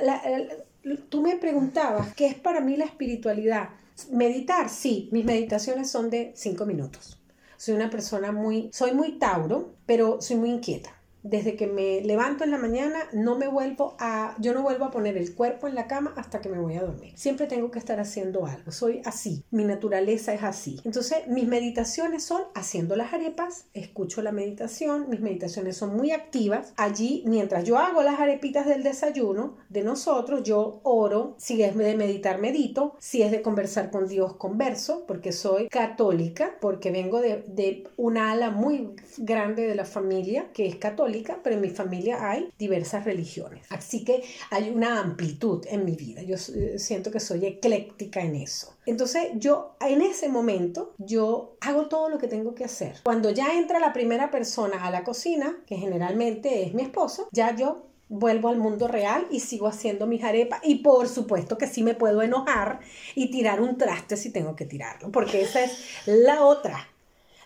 [1.09, 3.70] tú me preguntabas, ¿qué es para mí la espiritualidad?
[4.11, 7.18] Meditar, sí, mis meditaciones son de cinco minutos.
[7.57, 12.44] Soy una persona muy, soy muy Tauro, pero soy muy inquieta desde que me levanto
[12.44, 15.74] en la mañana, no me vuelvo a, yo no vuelvo a poner el cuerpo en
[15.74, 17.12] la cama hasta que me voy a dormir.
[17.16, 18.70] Siempre tengo que estar haciendo algo.
[18.70, 19.44] Soy así.
[19.50, 20.81] Mi naturaleza es así.
[20.85, 26.72] Entonces, mis meditaciones son haciendo las arepas, escucho la meditación, mis meditaciones son muy activas.
[26.76, 31.35] Allí, mientras yo hago las arepitas del desayuno de nosotros, yo oro.
[31.38, 32.94] Si es de meditar, medito.
[32.98, 38.31] Si es de conversar con Dios, converso, porque soy católica, porque vengo de, de una
[38.33, 41.07] ala muy grande de la familia que es católica
[41.42, 43.66] pero en mi familia hay diversas religiones.
[43.70, 46.22] Así que hay una amplitud en mi vida.
[46.22, 48.74] Yo eh, siento que soy ecléctica en eso.
[48.86, 52.96] Entonces yo en ese momento yo hago todo lo que tengo que hacer.
[53.04, 57.54] Cuando ya entra la primera persona a la cocina, que generalmente es mi esposo, ya
[57.54, 61.82] yo vuelvo al mundo real y sigo haciendo mis arepas y por supuesto que sí
[61.82, 62.80] me puedo enojar
[63.14, 65.72] y tirar un traste si tengo que tirarlo, porque esa es
[66.06, 66.88] la otra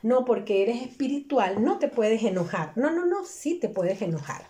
[0.02, 2.72] no, porque eres espiritual, no te puedes enojar.
[2.76, 4.42] No, no, no, sí te puedes enojar.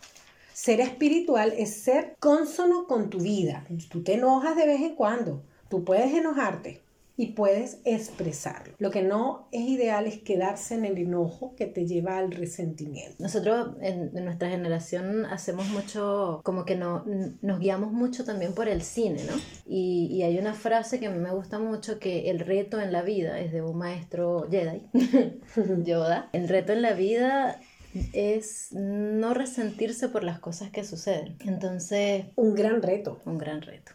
[0.52, 3.66] Ser espiritual es ser consono con tu vida.
[3.90, 5.42] Tú te enojas de vez en cuando.
[5.68, 6.81] Tú puedes enojarte,
[7.16, 8.74] y puedes expresarlo.
[8.78, 13.16] Lo que no es ideal es quedarse en el enojo que te lleva al resentimiento.
[13.18, 17.04] Nosotros en, nuestra generación hacemos mucho, como que no,
[17.42, 19.34] nos guiamos mucho también por el cine, ¿no?
[19.66, 22.92] Y, y hay una frase que a mí me gusta mucho que el reto en
[22.92, 24.82] la vida es de un maestro Jedi,
[25.84, 26.28] Yoda.
[26.32, 27.60] El reto en la vida
[28.12, 31.36] es no resentirse por las cosas que suceden.
[31.40, 32.26] Entonces...
[32.36, 33.20] Un gran reto.
[33.24, 33.92] Un gran reto.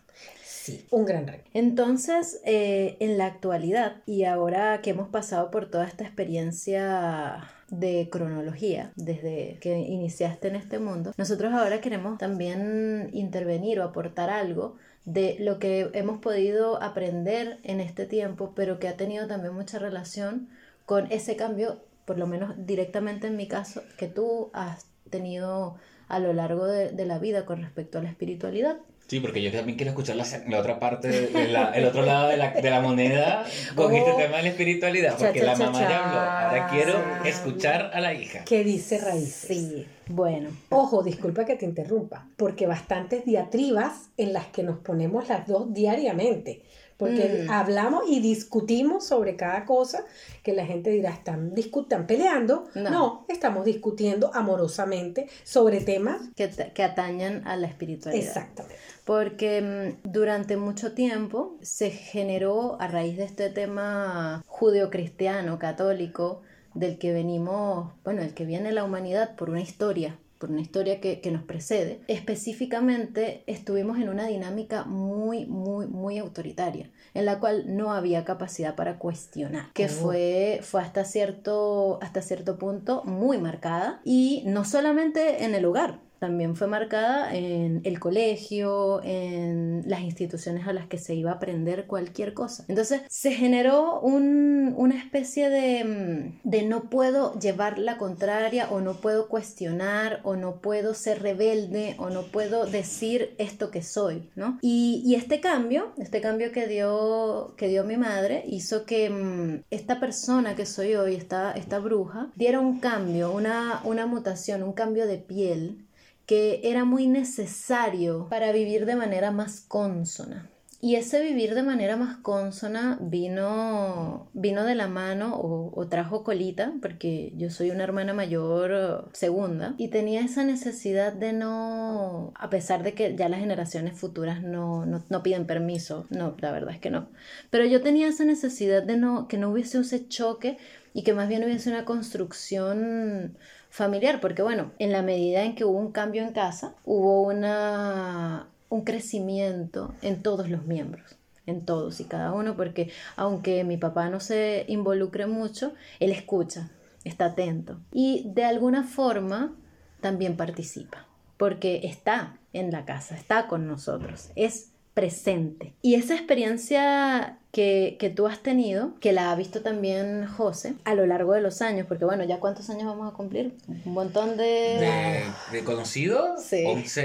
[0.68, 1.50] Sí, un gran reto.
[1.54, 8.10] Entonces, eh, en la actualidad, y ahora que hemos pasado por toda esta experiencia de
[8.12, 14.76] cronología desde que iniciaste en este mundo, nosotros ahora queremos también intervenir o aportar algo
[15.06, 19.80] de lo que hemos podido aprender en este tiempo, pero que ha tenido también mucha
[19.80, 20.50] relación
[20.86, 25.78] con ese cambio, por lo menos directamente en mi caso, que tú has tenido
[26.10, 28.80] a lo largo de la vida con respecto a la espiritualidad.
[29.08, 32.52] Sí, porque yo también quiero escuchar la, la otra parte, el otro lado de la,
[32.52, 34.18] de la moneda con este oh.
[34.18, 36.20] tema de la espiritualidad, porque la mamá ya habló.
[36.20, 38.44] Ahora quiero escuchar a la hija.
[38.44, 39.48] ¿Qué dice Raíces?
[39.48, 40.50] Sí, bueno.
[40.70, 45.74] Ojo, disculpa que te interrumpa, porque bastantes diatribas en las que nos ponemos las dos
[45.74, 46.64] diariamente
[46.98, 47.52] porque mm.
[47.52, 50.04] hablamos y discutimos sobre cada cosa
[50.44, 52.66] que la gente dirá, están, discutan peleando.
[52.74, 53.26] No.
[53.30, 58.28] estamos discutiendo amorosamente sobre temas que, que atañan a la espiritualidad.
[58.28, 58.76] Exactamente.
[59.08, 59.62] Porque
[60.04, 66.42] mm, durante mucho tiempo se generó a raíz de este tema judeocristiano, católico,
[66.74, 71.02] del que venimos, bueno, el que viene la humanidad por una historia por una historia
[71.02, 77.76] que, nos precede, específicamente estuvimos en una dinámica muy, muy, muy autoritaria, en la cual
[77.76, 79.90] no había capacidad para cuestionar, que oh.
[79.90, 86.02] fue, fue hasta, cierto, hasta cierto punto muy marcada y no solamente en el hogar,
[86.20, 91.36] también fue marcada en el colegio, en las instituciones a las que se iba a
[91.36, 92.66] aprender cualquier cosa.
[92.68, 98.96] Entonces se generó una especie de, mm, de no puedo llevar la contraria o no
[98.96, 104.60] puedo cuestionar o no puedo ser rebelde o no puedo decir esto que soy, ¿no?
[104.62, 109.64] Y, y este cambio, este cambio que dio, que dio mi madre, hizo que mm,
[109.70, 114.74] esta persona que soy hoy, esta, esta bruja, diera un cambio, una, una mutación, un
[114.74, 115.87] cambio de piel
[116.28, 120.52] que era muy necesario para vivir de manera más consona.
[120.80, 126.74] Y ese vivir de manera más consona vino, vino de la mano o, trajo colita,
[126.84, 132.50] porque yo soy una hermana mayor eh, segunda, y tenía esa necesidad de no, a
[132.52, 136.76] pesar de que ya las generaciones futuras no, no, no piden permiso, no, la verdad
[136.76, 137.10] es que no,
[137.50, 140.58] pero yo tenía esa necesidad de no, que no hubiese ese choque
[140.94, 143.38] y que más bien hubiese una construcción
[143.70, 148.48] familiar, porque bueno, en la medida en que hubo un cambio en casa, hubo una
[148.70, 154.10] un crecimiento en todos los miembros, en todos y cada uno, porque aunque mi papá
[154.10, 156.70] no se involucre mucho, él escucha,
[157.04, 159.56] está atento y de alguna forma
[160.02, 165.76] también participa, porque está en la casa, está con nosotros, es presente.
[165.84, 171.06] Y esa experiencia que, tú has tenido, que la ha visto también José a lo
[171.08, 173.56] largo de los años, porque bueno, ¿ya cuántos años vamos a cumplir?
[173.68, 175.24] Un montón de...
[175.52, 176.44] ¿De, conocidos?
[176.44, 176.64] Sí.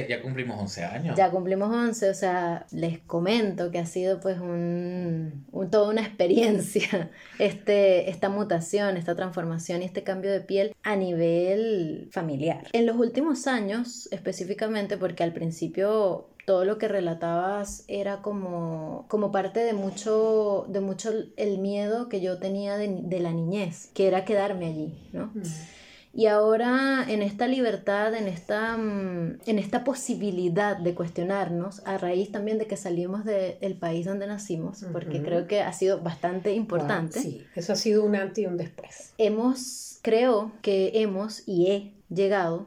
[0.08, 1.16] ya cumplimos 11 años.
[1.16, 7.10] Ya cumplimos 11, o sea, les comento que ha sido pues un, toda una experiencia
[7.38, 12.68] este, esta mutación, esta transformación y este cambio de piel a nivel familiar.
[12.72, 19.30] En los últimos años, específicamente, porque al principio todo lo que relatabas era como, como
[19.30, 24.24] parte de mucho, de mucho el miedo que yo tenía de, la niñez, que era
[24.24, 25.26] quedarme allí, ¿no?
[25.34, 25.42] Mm.
[26.14, 32.30] Y ahora en esta libertad, en esta, mm, en esta posibilidad de cuestionarnos, a raíz
[32.30, 37.20] también de que salimos del país donde nacimos, porque creo que ha sido bastante importante.
[37.20, 39.14] sí, eso ha sido un antes y un después.
[39.16, 42.66] Hemos, creo que hemos y he llegado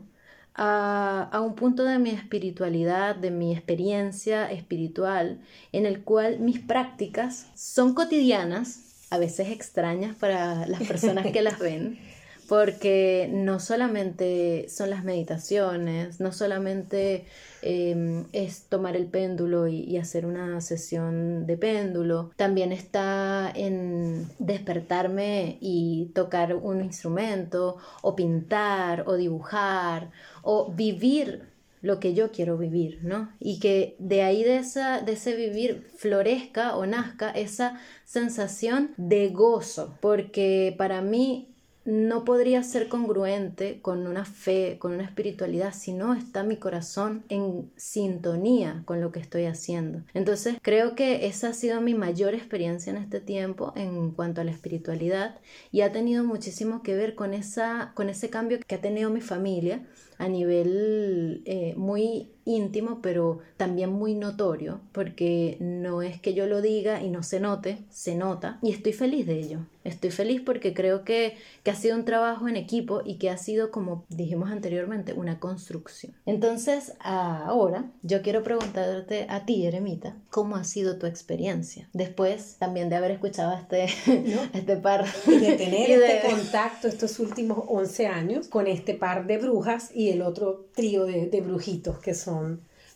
[0.58, 5.41] a, un punto de mi espiritualidad, de mi experiencia espiritual,
[5.72, 11.60] en el cual mis prácticas son cotidianas, a veces extrañas para las personas que las
[11.60, 12.00] ven,
[12.47, 17.25] porque no solamente son las meditaciones, no solamente
[17.62, 25.58] em, es tomar el péndulo y, hacer una sesión de péndulo, también está en despertarme
[25.62, 30.12] y tocar un instrumento, o pintar, o dibujar,
[30.43, 33.31] o vivir lo que yo quiero vivir, ¿no?
[33.39, 39.29] Y que de ahí de, esa, de ese vivir florezca o nazca esa sensación de
[39.29, 41.55] gozo, porque para mí
[41.86, 47.24] no podría ser congruente con una fe, con una espiritualidad, si no está mi corazón
[47.30, 50.02] en sintonía con lo que estoy haciendo.
[50.13, 54.43] Entonces creo que esa ha sido mi mayor experiencia en este tiempo en cuanto a
[54.43, 55.39] la espiritualidad
[55.71, 59.21] y ha tenido muchísimo que ver con, esa, con ese cambio que ha tenido mi
[59.21, 59.86] familia
[60.17, 66.62] a nivel eh, muy íntimo, pero también muy notorio, porque no es que yo lo
[66.62, 69.60] diga y no se note, se nota, y estoy feliz de ello.
[69.84, 73.38] Estoy feliz porque creo que, que ha sido un trabajo en equipo y que ha
[73.38, 76.15] sido, como dijimos anteriormente, una construcción.
[76.25, 81.88] Entonces, ahora yo quiero preguntarte a ti, Eremita, ¿cómo ha sido tu experiencia?
[81.93, 83.86] Después también de haber escuchado este,
[84.53, 85.05] este par.
[85.27, 90.10] Y de tener este contacto estos últimos 11 años con este par de brujas y
[90.10, 92.35] el otro trío de, de brujitos que son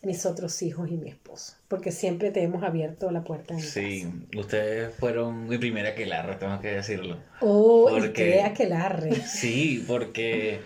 [0.01, 3.53] mis otros hijos y mi esposo, porque siempre te hemos abierto la puerta.
[3.53, 7.17] En sí, ustedes fueron mi primera aquelarre, tengo que decirlo.
[7.41, 9.15] Oh, porque, aquelarre.
[9.25, 10.61] Sí, porque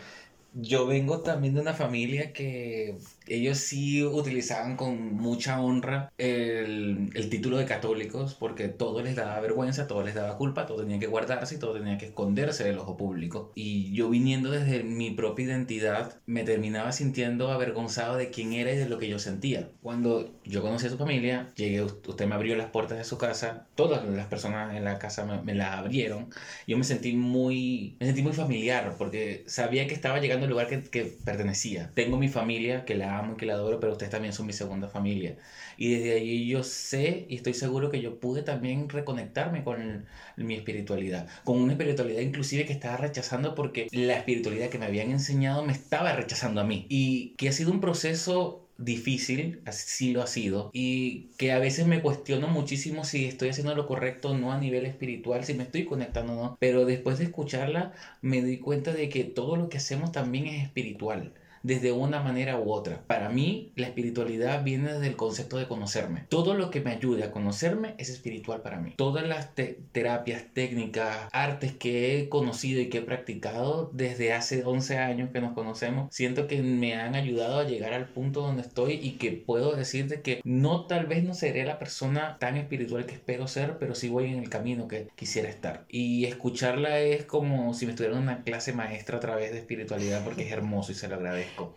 [0.53, 2.95] yo vengo también de una familia que
[3.27, 9.39] ellos sí utilizaban con mucha honra el, el, título de católicos porque todo les daba
[9.39, 12.77] vergüenza, todo les daba culpa, todo tenía que guardarse y todo tenía que esconderse del
[12.77, 13.51] ojo público.
[13.55, 18.77] Y yo viniendo desde mi propia identidad me terminaba sintiendo avergonzado de quién era y
[18.77, 19.69] de lo que yo sentía.
[19.81, 23.67] Cuando yo conocí a su familia, llegué, usted me abrió las puertas de su casa,
[23.75, 26.29] todas las personas en la casa me, me la abrieron.
[26.67, 30.67] Yo me sentí muy, me sentí muy familiar porque sabía que estaba llegando al lugar
[30.67, 31.91] que, que pertenecía.
[31.93, 34.53] Tengo mi familia que la amo y que la adoro, pero ustedes también son mi
[34.53, 35.37] segunda familia.
[35.77, 40.05] Y desde ahí yo sé y estoy seguro que yo pude también reconectarme con
[40.37, 45.11] mi espiritualidad, con una espiritualidad inclusive que estaba rechazando porque la espiritualidad que me habían
[45.11, 46.85] enseñado me estaba rechazando a mí.
[46.89, 51.85] Y que ha sido un proceso difícil, así lo ha sido, y que a veces
[51.87, 55.63] me cuestiono muchísimo si estoy haciendo lo correcto o no a nivel espiritual, si me
[55.63, 59.69] estoy conectando o no, pero después de escucharla me doy cuenta de que todo lo
[59.69, 63.03] que hacemos también es espiritual desde una manera u otra.
[63.07, 66.25] Para mí, la espiritualidad viene desde el concepto de conocerme.
[66.29, 68.93] Todo lo que me ayude a conocerme es espiritual para mí.
[68.97, 74.97] Todas las terapias, técnicas, artes que he conocido y que he practicado desde hace 11
[74.97, 78.99] años que nos conocemos, siento que me han ayudado a llegar al punto donde estoy
[79.01, 83.13] y que puedo decirte que no tal vez no seré la persona tan espiritual que
[83.13, 85.85] espero ser, pero sí voy en el camino que quisiera estar.
[85.87, 90.23] Y escucharla es como si me estuviera en una clase maestra a través de espiritualidad
[90.25, 91.52] porque es hermoso y se lo agradezco.
[91.53, 91.73] Agradezco.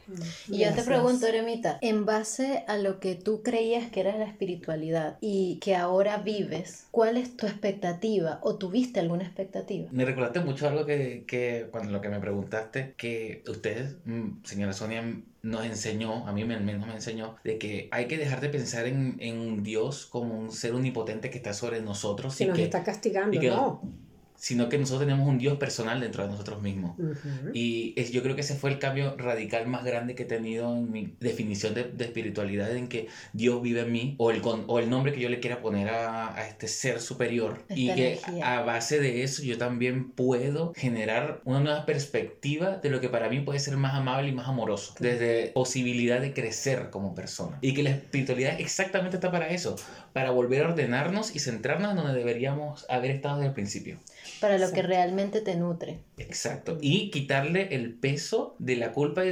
[0.48, 4.24] Y yo te pregunto, Eremita, en base a lo que tú creías que era la
[4.24, 9.88] espiritualidad y que ahora vives, ¿cuál es tu expectativa o tuviste alguna expectativa?
[9.92, 14.72] Me recordaste mucho algo que, que cuando lo que me preguntaste, que ustedes, mm, señora
[14.72, 15.04] Sonia,
[15.42, 18.86] nos enseñó, a mí al menos me enseñó, de que hay que dejar de pensar
[18.86, 22.36] en, en Dios como un ser omnipotente que está sobre nosotros.
[22.36, 23.80] Que y nos que, está castigando, y que- no.
[24.36, 26.96] Sino que nosotros tenemos un Dios personal dentro de nosotros mismos.
[27.54, 30.72] Y es, yo creo que ese fue el cambio radical más grande que he tenido
[30.76, 34.64] en mi definición de, de espiritualidad, en que Dios vive en mí, o el, con-
[34.66, 37.64] o el nombre que yo le quiera poner a, a este ser superior.
[37.68, 38.58] y que energía.
[38.58, 43.28] a base de eso yo también puedo generar una nueva perspectiva de lo que para
[43.28, 47.58] mí puede ser más amable y más amoroso, desde posibilidad de crecer como persona.
[47.60, 49.76] Y que la espiritualidad exactamente está para eso,
[50.12, 53.98] para volver a ordenarnos y centrarnos en donde deberíamos haber estado desde el principio.
[54.40, 54.74] Para lo Sí.
[54.74, 55.98] que realmente te nutre.
[56.18, 56.78] Exacto.
[56.80, 59.22] Y quitarle el peso de la culpa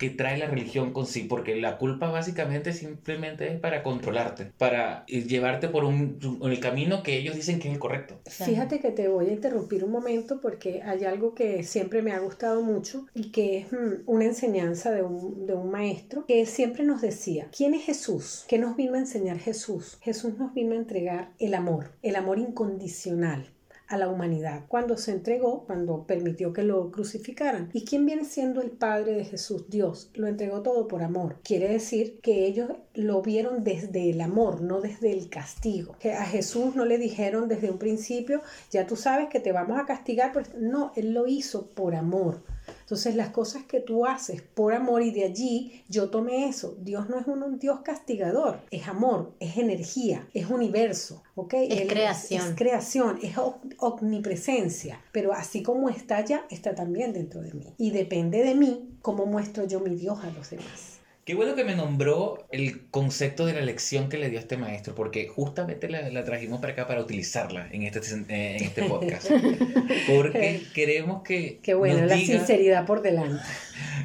[0.00, 5.04] que trae la religión con sí, porque la culpa básicamente simplemente es para controlarte, para
[5.08, 8.18] eh, llevarte por un, el camino que ellos dicen que es el correcto.
[8.24, 12.18] Fíjate que te voy a interrumpir un momento porque hay algo que siempre me ha
[12.18, 16.82] gustado mucho y que es mm, una enseñanza de un, de un maestro que siempre
[16.84, 18.46] nos decía, ¿quién es Jesús?
[18.48, 19.98] ¿Qué nos vino a enseñar Jesús?
[20.00, 23.50] Jesús nos vino a entregar el amor, el amor incondicional
[23.90, 27.70] a la humanidad cuando se entregó, cuando permitió que lo crucificaran.
[27.72, 29.68] ¿Y quién viene siendo el Padre de Jesús?
[29.68, 31.36] Dios lo entregó todo por amor.
[31.42, 35.96] Quiere decir que ellos lo vieron desde el amor, no desde el castigo.
[35.98, 39.78] Que a Jesús no le dijeron desde un principio, ya tú sabes que te vamos
[39.78, 40.32] a castigar.
[40.32, 40.54] por-".
[40.54, 42.42] No, Él lo hizo por amor.
[42.90, 46.76] Entonces las cosas que tú haces por amor y de allí yo tomé eso.
[46.80, 51.54] Dios no es un, un Dios castigador, es amor, es energía, es universo, ¿ok?
[51.54, 52.48] Es Él creación.
[52.48, 57.72] Es, creación, es om- omnipresencia, pero así como está allá, está también dentro de mí.
[57.78, 60.89] Y depende de mí cómo muestro yo mi Dios a los demás.
[61.30, 64.96] Qué bueno que me nombró el concepto de la lección que le dio este maestro,
[64.96, 69.30] porque justamente la, la trajimos para acá para utilizarla en este, eh, en este podcast.
[70.12, 71.60] Porque queremos que.
[71.62, 73.44] Qué bueno, nos la diga- sinceridad por delante.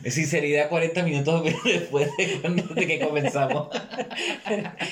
[0.08, 3.70] Sinceridad 40 minutos después de, que comenzamos.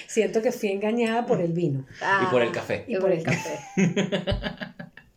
[0.08, 1.86] Siento que fui engañada por el vino.
[2.24, 2.84] Y por el café.
[2.88, 3.60] Y por el café.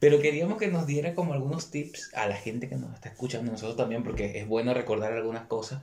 [0.00, 3.50] Pero queríamos que nos diera como algunos tips a la gente que nos está escuchando,
[3.50, 5.80] nosotros también, porque es bueno recordar algunas cosas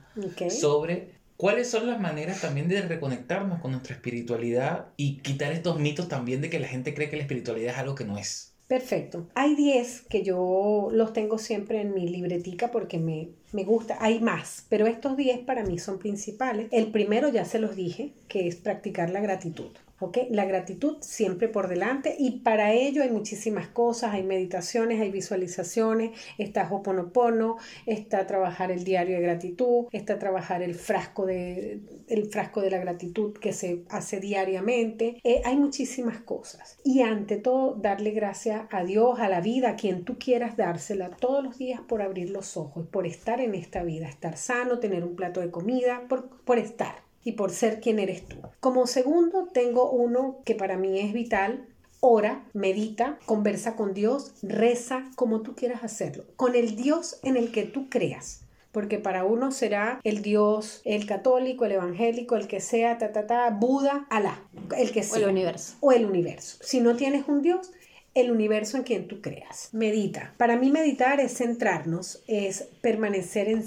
[0.48, 6.08] sobre cuáles son las maneras también de reconectarnos con nuestra espiritualidad y quitar estos mitos
[6.08, 8.54] también de que la gente cree que la espiritualidad es algo que no es.
[8.68, 9.26] Perfecto.
[9.34, 13.98] Hay 10 que yo los tengo siempre en mi libretica porque me, me gusta.
[14.00, 16.68] Hay más, pero estos 10 para mí son principales.
[16.70, 19.70] El primero ya se los dije, que es practicar la gratitud.
[20.04, 20.18] ¿Ok?
[20.30, 26.18] La gratitud siempre por delante y para ello hay muchísimas cosas, hay meditaciones, hay visualizaciones,
[26.38, 32.60] está Hoponopono, está trabajar el diario de gratitud, está trabajar el frasco de, el frasco
[32.60, 36.78] de la gratitud que se hace diariamente, Eh, hay muchísimas cosas.
[36.84, 41.10] Y ante todo, darle gracias a Dios, a la vida, a quien tú quieras dársela
[41.10, 45.04] todos los días por abrir los ojos, por estar en esta vida, estar sano, tener
[45.04, 48.36] un plato de comida, por, por estar y por ser quien eres tú.
[48.60, 51.66] Como segundo, tengo uno que para mí es vital.
[52.00, 57.50] Ora, medita, conversa con Dios, reza como tú quieras hacerlo, con el Dios en el
[57.50, 58.42] que tú creas.
[58.72, 63.26] Porque para uno será el Dios, el católico, el evangélico, el que sea, ta, ta,
[63.26, 64.42] ta, Buda, Alá,
[64.76, 65.76] el que O sea el universo.
[65.80, 66.58] o el universo.
[66.60, 67.70] Si no tienes un Dios,
[68.14, 69.70] el universo en quien tú creas.
[69.72, 70.34] Medita.
[70.36, 73.64] Para mí meditar es centrarnos, es permanecer en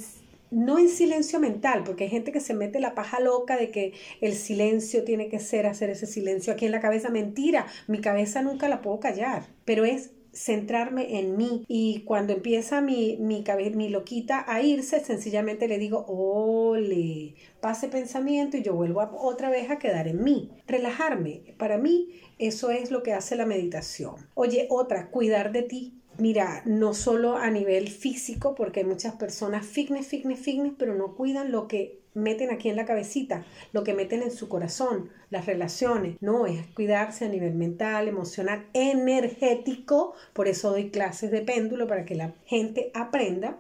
[0.52, 3.93] no en silencio mental, porque hay gente que se mete la paja loca de que
[4.22, 7.10] el silencio tiene que ser hacer ese silencio aquí en la cabeza.
[7.10, 12.80] Mentira, mi cabeza nunca la puedo callar, pero es centrarme en mí y cuando empieza
[12.80, 18.74] mi, mi, cabe- mi loquita a irse, sencillamente le digo, ole, pase pensamiento y yo
[18.76, 20.52] vuelvo otra vez a quedar en mí.
[20.68, 24.16] Relajarme, para mí eso es lo que hace la meditación.
[24.36, 25.97] Oye, otra, cuidar de ti.
[26.20, 31.15] Mira, no solo a nivel físico, porque hay muchas personas fitness, fitness, fitness, pero no
[31.15, 35.45] cuidan lo que meten aquí en la cabecita, lo que meten en su corazón, las
[35.45, 36.18] relaciones.
[36.20, 40.15] No, es cuidarse a nivel mental, emocional, energético.
[40.34, 43.57] Por eso doy clases de péndulo para que la gente aprenda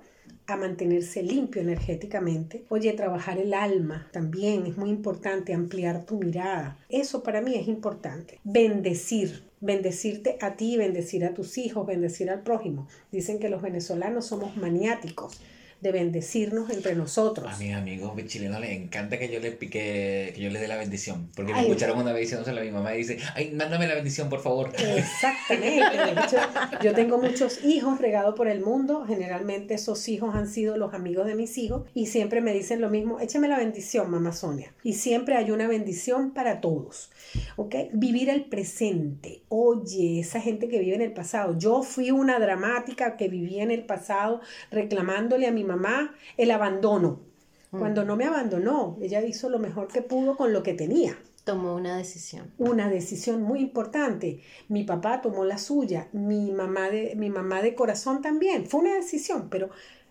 [0.47, 2.65] a mantenerse limpio energéticamente.
[2.69, 6.79] Oye, trabajar el alma también es muy importante, ampliar tu mirada.
[6.89, 8.39] Eso para mí es importante.
[8.43, 12.87] Bendecir, bendecirte a ti, bendecir a tus hijos, bendecir al prójimo.
[13.11, 15.39] Dicen que los venezolanos somos maniáticos
[15.81, 17.47] de bendecirnos entre nosotros.
[17.53, 20.77] A mis amigos chilenos les encanta que yo les pique, que yo les dé la
[20.77, 21.29] bendición.
[21.35, 24.29] Porque me escucharon una vez diciéndoselo a mi mamá y dice, ay, mándame la bendición,
[24.29, 24.71] por favor.
[24.77, 25.97] Exactamente.
[25.97, 26.37] De hecho,
[26.81, 29.05] yo tengo muchos hijos regados por el mundo.
[29.07, 32.89] Generalmente esos hijos han sido los amigos de mis hijos y siempre me dicen lo
[32.89, 34.73] mismo, échame la bendición, mamá Sonia.
[34.83, 37.11] Y siempre hay una bendición para todos.
[37.55, 37.75] ¿Ok?
[37.93, 39.41] Vivir el presente.
[39.49, 41.57] Oye, esa gente que vive en el pasado.
[41.57, 47.27] Yo fui una dramática que vivía en el pasado reclamándole a mi mamá el abandono.
[47.69, 51.75] Cuando no me abandonó, ella hizo lo mejor que pudo con lo que tenía Tomó
[51.75, 52.51] una decisión.
[52.57, 54.41] una decisión muy importante.
[54.67, 58.65] Mi papá tomó la suya, mi mamá de, mi mamá de corazón también.
[58.65, 59.69] Fue una decisión, pero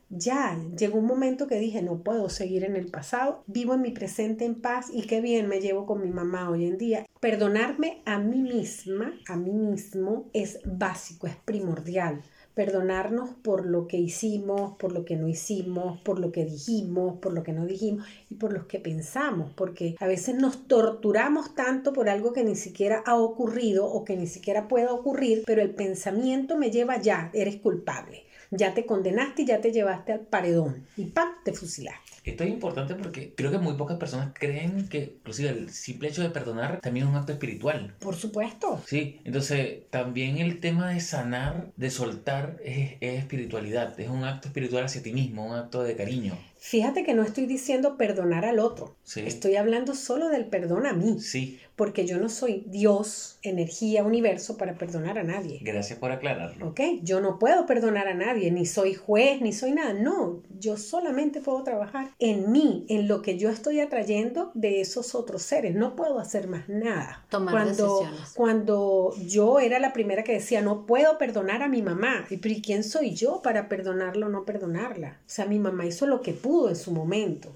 [0.08, 3.90] ya llegó un momento que dije, no puedo seguir en el pasado, vivo en mi
[3.90, 7.06] presente en paz y qué bien me llevo con mi mamá hoy en día.
[7.20, 12.22] Perdonarme a mí misma, a mí mismo, es básico, es primordial.
[12.56, 17.34] Perdonarnos por lo que hicimos, por lo que no hicimos, por lo que dijimos, por
[17.34, 21.92] lo que no dijimos y por lo que pensamos, porque a veces nos torturamos tanto
[21.92, 25.74] por algo que ni siquiera ha ocurrido o que ni siquiera puede ocurrir, pero el
[25.74, 30.86] pensamiento me lleva ya, eres culpable, ya te condenaste y ya te llevaste al paredón
[30.96, 31.28] y ¡pam!
[31.44, 32.15] te fusilaste.
[32.26, 36.22] Esto es importante porque creo que muy pocas personas creen que inclusive el simple hecho
[36.22, 37.94] de perdonar también es un acto espiritual.
[38.00, 38.82] Por supuesto.
[38.84, 44.48] Sí, entonces también el tema de sanar, de soltar, es, es espiritualidad, es un acto
[44.48, 46.36] espiritual hacia ti mismo, un acto de cariño.
[46.68, 50.94] Fíjate que no estoy diciendo perdonar al otro, Sí, estoy hablando solo del perdón a
[50.94, 55.60] mí, sí, porque yo no soy Dios, energía, universo para perdonar a nadie.
[55.62, 56.68] gracias por aclararlo.
[56.68, 56.80] ¿Ok?
[57.02, 59.92] Yo no puedo perdonar a nadie, ni soy juez, ni soy nada.
[59.92, 65.14] No, yo solamente puedo trabajar en mí, en lo que yo estoy atrayendo de esos
[65.14, 65.76] otros seres.
[65.76, 67.24] No puedo hacer más nada.
[67.28, 68.32] Tomar cuando, decisiones.
[68.34, 72.24] Cuando yo era la primera que decía, no puedo perdonar a mi mamá.
[72.28, 75.20] ¿Y pero ¿y quién soy yo para perdonarla o no perdonarla?
[75.20, 77.50] O sea, mi mamá hizo lo que pudo en su momento.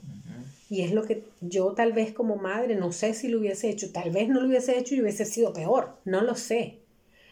[0.69, 3.91] Y es lo que yo tal vez como madre, no sé si lo hubiese hecho,
[3.93, 6.79] tal vez no lo hubiese hecho y hubiese sido peor, no lo sé.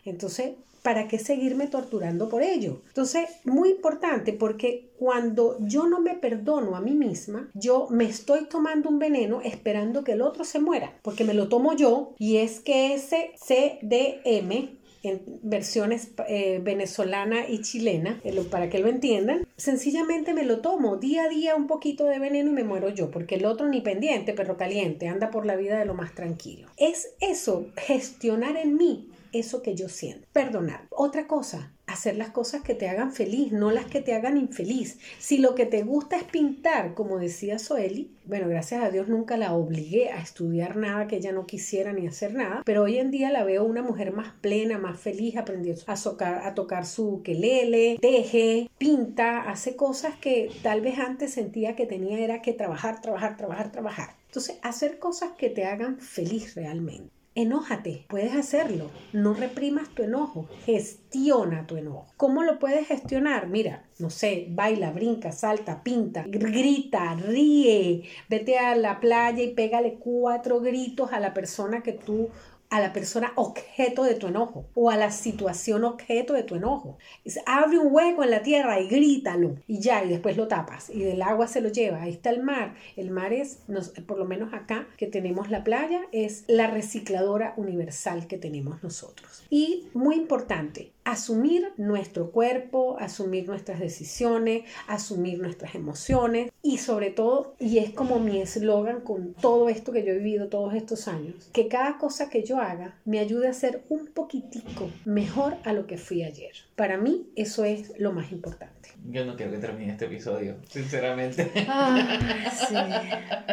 [0.05, 2.81] Entonces, ¿para qué seguirme torturando por ello?
[2.89, 8.47] Entonces, muy importante porque cuando yo no me perdono a mí misma, yo me estoy
[8.47, 12.39] tomando un veneno esperando que el otro se muera, porque me lo tomo yo y
[12.39, 19.47] es que ese CDM en versiones eh, venezolana y chilena, eh, para que lo entiendan,
[19.57, 23.11] sencillamente me lo tomo día a día un poquito de veneno y me muero yo,
[23.11, 26.69] porque el otro ni pendiente, perro caliente, anda por la vida de lo más tranquilo.
[26.77, 30.87] Es eso, gestionar en mí eso que yo siento, perdonar.
[30.91, 34.99] Otra cosa, hacer las cosas que te hagan feliz, no las que te hagan infeliz.
[35.19, 39.39] Si lo que te gusta es pintar, como decía Soeli, bueno, gracias a Dios nunca
[39.39, 43.11] la obligué a estudiar nada que ella no quisiera ni hacer nada, pero hoy en
[43.11, 48.71] día la veo una mujer más plena, más feliz, aprendió a, tocar su ukelele, teje,
[48.77, 53.73] pinta, hace cosas que tal vez antes sentía que tenía era que trabajar, trabajar, trabajar,
[53.73, 54.11] trabajar.
[54.27, 57.18] Entonces, hacer cosas que te hagan feliz realmente.
[57.43, 58.91] Enójate, puedes hacerlo.
[59.13, 62.09] No reprimas tu enojo, gestiona tu enojo.
[62.17, 63.47] ¿Cómo lo puedes gestionar?
[63.47, 69.55] Mira, no sé, baila, brinca, salta, pinta, gr- grita, ríe, vete a la playa y
[69.55, 72.29] pégale cuatro gritos a la persona que tú
[72.71, 76.99] a la persona objeto de tu enojo o a la situación objeto de tu enojo.
[77.25, 80.91] Es, abre un hueco en la tierra y grítalo y ya, y después lo tapas
[80.91, 82.03] y del agua se lo lleva.
[82.03, 82.75] Ahí está el mar.
[82.97, 83.61] El mar es,
[84.07, 89.45] por lo menos acá que tenemos la playa, es la recicladora universal que tenemos nosotros.
[89.51, 97.55] Y muy importante, asumir nuestro cuerpo, asumir nuestras decisiones, asumir nuestras emociones y sobre todo,
[97.59, 101.49] y es como mi eslogan con todo esto que yo he vivido todos estos años,
[101.55, 105.87] que cada cosa que yo haga me ayude a ser un poquitico mejor a lo
[105.87, 106.53] que fui ayer.
[106.77, 108.78] Para mí eso es lo más importante.
[109.11, 111.51] Yo no quiero que termine este episodio, sinceramente.
[111.69, 112.75] Ah, sí.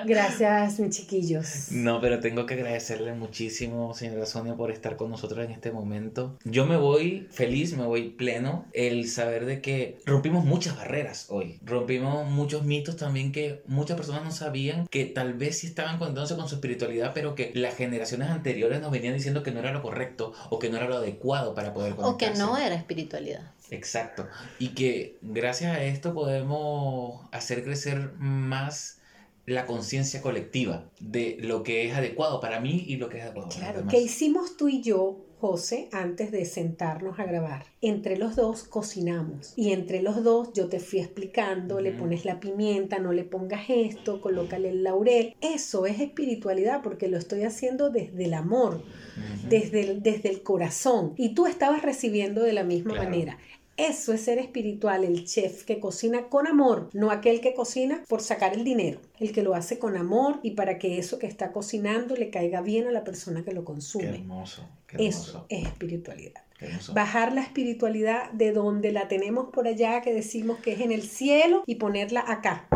[0.06, 1.72] Gracias, mis chiquillos.
[1.72, 6.38] No, pero tengo que agradecerle muchísimo, señora Sonia, por estar con nosotros en este momento.
[6.44, 11.60] Yo me voy feliz, me voy pleno, el saber de que rompimos muchas barreras hoy.
[11.64, 16.36] Rompimos muchos mitos también que muchas personas no sabían que tal vez sí estaban conectándose
[16.36, 19.82] con su espiritualidad, pero que las generaciones anteriores nos venían diciendo que no era lo
[19.82, 22.34] correcto o que no era lo adecuado para poder O conectarse.
[22.34, 23.52] que no era espiritualidad.
[23.72, 24.28] Exacto.
[24.60, 29.00] Y que gracias a esto podemos hacer crecer más
[29.46, 33.50] la conciencia colectiva de lo que es adecuado para mí y lo que es adecuado
[33.50, 33.94] para los demás.
[33.94, 35.18] ¿qué hicimos tú y yo,
[35.48, 37.66] José, antes de sentarnos a grabar?
[37.82, 42.40] Entre los dos cocinamos y entre los dos yo te fui explicando, le pones la
[42.40, 45.36] pimienta, no le pongas esto, colócale el laurel.
[45.42, 48.82] Eso es espiritualidad porque lo estoy haciendo desde el amor,
[49.48, 53.10] desde el, desde el corazón y tú estabas recibiendo de la misma Claro.
[53.10, 53.38] manera.
[53.78, 58.22] Eso es ser espiritual, el chef que cocina con amor, no aquel que cocina por
[58.22, 61.52] sacar el dinero, el que lo hace con amor y para que eso que está
[61.52, 64.06] cocinando le caiga bien a la persona que lo consume.
[64.06, 64.70] Qué hermoso.
[64.88, 65.22] Qué hermoso.
[65.22, 66.42] Eso es espiritualidad.
[66.58, 66.94] qué hermoso.
[66.94, 71.04] Bajar la espiritualidad de donde la tenemos por allá, que decimos que es en el
[71.04, 72.70] cielo, y ponerla acá,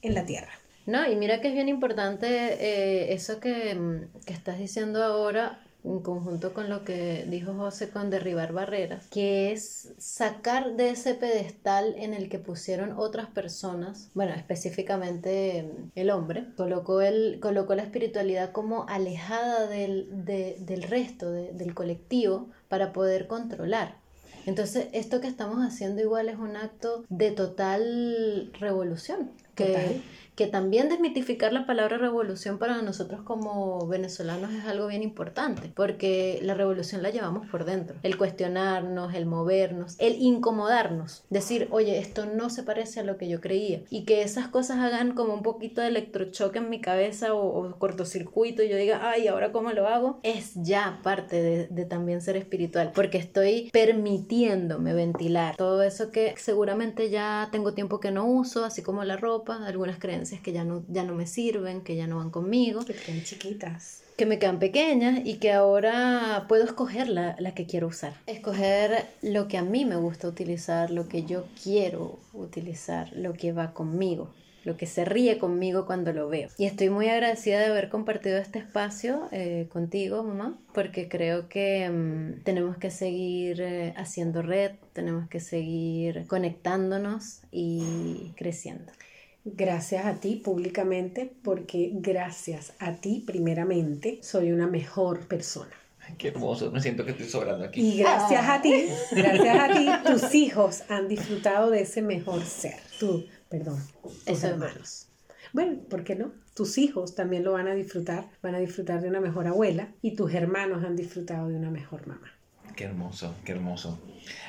[0.00, 0.52] en la tierra.
[0.86, 5.65] No, y mira que es bien importante eh, eso que, mm, que estás diciendo ahora
[5.86, 11.14] en conjunto con lo que dijo José con derribar barreras, que es sacar de ese
[11.14, 17.74] pedestal en el que pusieron otras personas, bueno, específicamente mm, el hombre, colocó, el, colocó
[17.74, 23.96] la espiritualidad como alejada del, de- del resto, de- del colectivo, para poder controlar.
[24.46, 29.30] Entonces, esto que estamos haciendo igual es un acto de total revolución.
[29.56, 30.02] Que, Total.
[30.36, 36.38] Que también desmitificar la palabra revolución para nosotros como venezolanos es algo bien importante, porque
[36.42, 37.96] la revolución la llevamos por dentro.
[38.02, 43.28] El cuestionarnos, el movernos, el incomodarnos, decir, oye, esto no se parece a lo que
[43.28, 47.34] yo creía, y que esas cosas hagan como un poquito de electrochoque en mi cabeza
[47.34, 50.20] o, cortocircuito y yo diga, ay, ¿ahora cómo lo hago?
[50.22, 57.08] Es ya parte de también ser espiritual, porque estoy permitiéndome ventilar todo eso que seguramente
[57.08, 60.84] ya tengo tiempo que no uso, así como la ropa, algunas creencias que ya no,
[60.88, 64.02] ya no me sirven, que ya no van conmigo, Que quedan chiquitas.
[64.16, 68.14] que me quedan pequeñas y que ahora puedo escoger la, la que quiero usar.
[68.26, 73.52] Escoger lo que a mí me gusta utilizar, lo que yo quiero utilizar, lo que
[73.52, 74.32] va conmigo
[74.66, 76.48] lo que se ríe conmigo cuando lo veo.
[76.58, 81.88] Y estoy muy agradecida de haber compartido este espacio eh, contigo, mamá, porque creo que
[81.88, 88.92] mm, tenemos que seguir eh, haciendo red, tenemos que seguir conectándonos y creciendo.
[89.48, 95.70] Gracias a ti públicamente, porque gracias a ti primeramente soy una mejor persona.
[96.00, 96.72] Ay, qué hermoso.
[96.72, 97.80] Me siento que estoy sobrando aquí.
[97.80, 102.80] Y gracias a ti, gracias a ti, tus hijos han disfrutado de ese mejor ser.
[102.98, 105.06] Tú, perdón, tus Eso hermanos.
[105.52, 106.32] Bueno, ¿por qué no?
[106.54, 110.16] Tus hijos también lo van a disfrutar, van a disfrutar de una mejor abuela y
[110.16, 112.35] tus hermanos han disfrutado de una mejor mamá.
[112.74, 113.98] Qué hermoso, qué hermoso.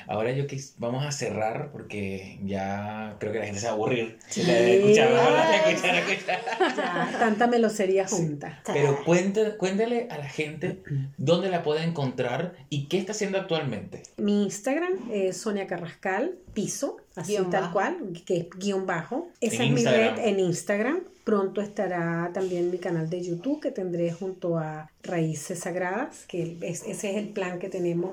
[0.08, 3.74] Ahora yo quis, vamos a cerrar porque ya creo que la gente se va a
[3.74, 4.42] aburrir Sí.
[4.42, 6.40] de escuchar, de escuchar, de escuchar.
[6.76, 8.60] Ya, tanta melosería junta.
[8.66, 10.82] Pero cuéntale, cuéntale a la gente
[11.16, 14.02] dónde la puede encontrar y qué está haciendo actualmente.
[14.16, 17.72] Mi Instagram es Sonia Carrascal, piso, así Guión tal bajo.
[17.74, 17.96] cual,
[18.26, 19.28] que es guion bajo.
[19.40, 20.14] Esa En es Instagram.
[20.14, 21.00] mi red en Instagram.
[21.28, 26.84] Pronto estará también mi canal de YouTube que tendré junto a Raíces Sagradas, que es-
[26.86, 28.12] ese es el plan que tenemos.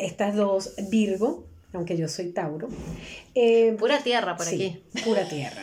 [0.00, 1.44] Estas dos, Virgo,
[1.74, 2.68] aunque yo soy Tauro.
[3.34, 5.02] Eh, Pura tierra por Sí, aquí.
[5.04, 5.60] Pura tierra.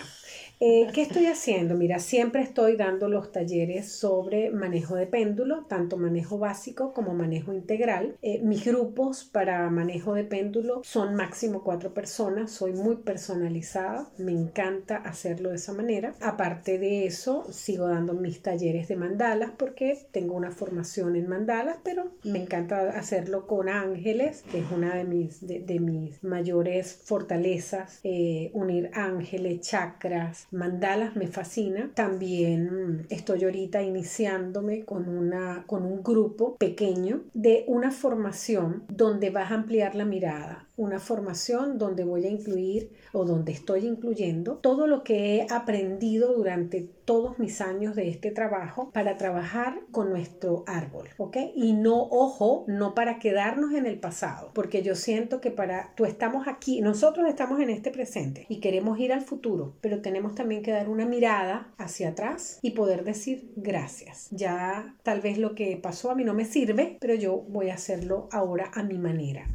[0.64, 1.74] Eh, ¿Qué estoy haciendo?
[1.74, 7.52] Mira, siempre estoy dando los talleres sobre manejo de péndulo, tanto manejo básico como manejo
[7.52, 8.16] integral.
[8.22, 14.34] Eh, mis grupos para manejo de péndulo son máximo cuatro personas, soy muy personalizada, me
[14.34, 16.14] encanta hacerlo de esa manera.
[16.22, 21.78] Aparte de eso, sigo dando mis talleres de mandalas porque tengo una formación en mandalas,
[21.84, 28.00] pero me encanta hacerlo con ángeles, que es una de mis, de, mis mayores fortalezas,
[28.04, 31.92] eh, unir ángeles, chakras, mandalas me fascina.
[31.96, 39.52] También estoy ahorita iniciándome con, una, con un grupo pequeño de una formación donde vas
[39.52, 44.88] a ampliar la mirada, una formación donde voy a incluir o donde estoy incluyendo todo
[44.88, 50.64] lo que he aprendido durante todos mis años de este trabajo para trabajar con nuestro
[50.66, 51.38] árbol, ¿ok?
[51.56, 56.06] Y no, ojo, no para quedarnos en el pasado, porque yo siento que para, tú
[56.06, 60.64] estamos aquí, nosotros estamos en este presente y queremos ir al futuro, pero tenemos también
[60.64, 64.30] que dar una mirada hacia atrás y poder decir gracias.
[64.32, 67.76] Ya tal vez lo que pasó a mí no me sirve, pero yo voy a
[67.76, 69.48] hacerlo ahora a mi manera.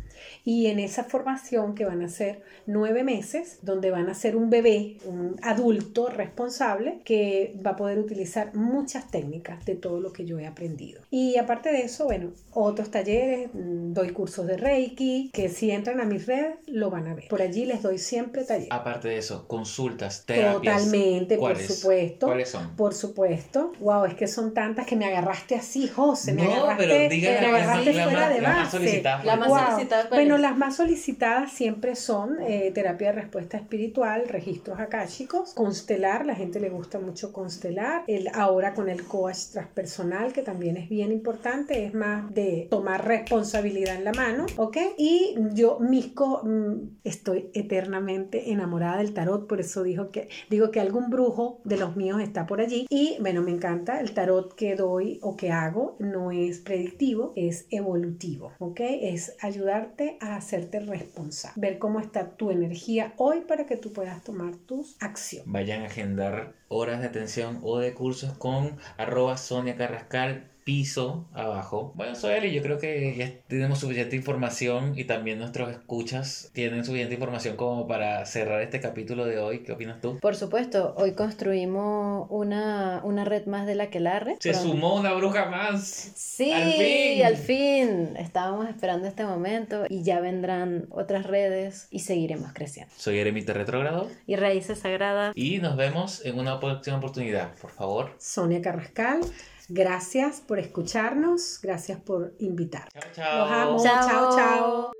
[0.44, 4.50] Y en esa formación que van a ser nueve meses, donde van a ser un
[4.50, 10.24] bebé, un adulto responsable, que va a poder utilizar muchas técnicas de todo lo que
[10.24, 11.02] yo he aprendido.
[11.10, 16.00] Y aparte de eso, bueno, otros talleres, mm, doy cursos de Reiki, que si entran
[16.00, 17.28] a mis redes lo van a ver.
[17.28, 18.68] Por allí les doy siempre talleres.
[18.72, 20.84] Aparte de eso, consultas, terapias.
[20.84, 22.26] Totalmente, por supuesto.
[22.26, 22.76] ¿Cuáles son?
[22.76, 23.72] Por supuesto.
[23.80, 26.32] Wow, es que son tantas que me agarraste así, José.
[26.32, 28.76] Me No, agarraste, pero dígame me agarraste más- fuera de más- las más base.
[28.76, 29.24] solicitadas.
[29.24, 29.58] La más Wow.
[29.70, 35.52] solicitada, ¿cuál Bueno, las más solicitadas siempre son eh, terapia de respuesta espiritual, registros akáshicos,
[35.54, 40.76] constelar, la gente le gusta mucho constelar, el, ahora con el coach transpersonal, que también
[40.76, 44.76] es bien importante, es más de tomar responsabilidad en la mano, ¿ok?
[44.96, 50.70] Y yo, mis co- mm, estoy eternamente enamorada del tarot, por eso digo que, digo
[50.70, 54.54] que algún brujo de los míos está por allí, y bueno, me encanta, el tarot
[54.54, 58.80] que doy o que hago no es predictivo, es evolutivo, ¿ok?
[59.02, 64.22] Es ayudar a hacerte responsable, ver cómo está tu energía hoy para que tú puedas
[64.22, 65.50] tomar tus acciones.
[65.50, 71.92] Vayan a agendar horas de atención o de cursos con arroba Sonia Carrascal piso abajo.
[71.94, 76.84] Bueno, soy Eli, yo creo que ya tenemos suficiente información y también nuestros escuchas tienen
[76.84, 79.60] suficiente información como para cerrar este capítulo de hoy.
[79.60, 80.18] ¿Qué opinas tú?
[80.18, 84.38] Por supuesto, hoy construimos una, una red más de la que la red.
[84.40, 86.12] Se sumó una bruja más.
[86.16, 87.24] Sí, al fin.
[87.24, 88.16] al fin.
[88.16, 92.92] Estábamos esperando este momento y ya vendrán otras redes y seguiremos creciendo.
[92.96, 94.08] Soy Eremita Retrógrado.
[94.26, 95.32] Y Raíces Sagradas.
[95.36, 98.16] Y nos vemos en una próxima oportunidad, por favor.
[98.18, 99.20] Sonia Carrascal.
[99.68, 102.88] Gracias por escucharnos, gracias por invitar.
[102.92, 103.72] Chao, chao.
[103.72, 104.06] Los amo.
[104.06, 104.36] chao.
[104.36, 104.92] chao.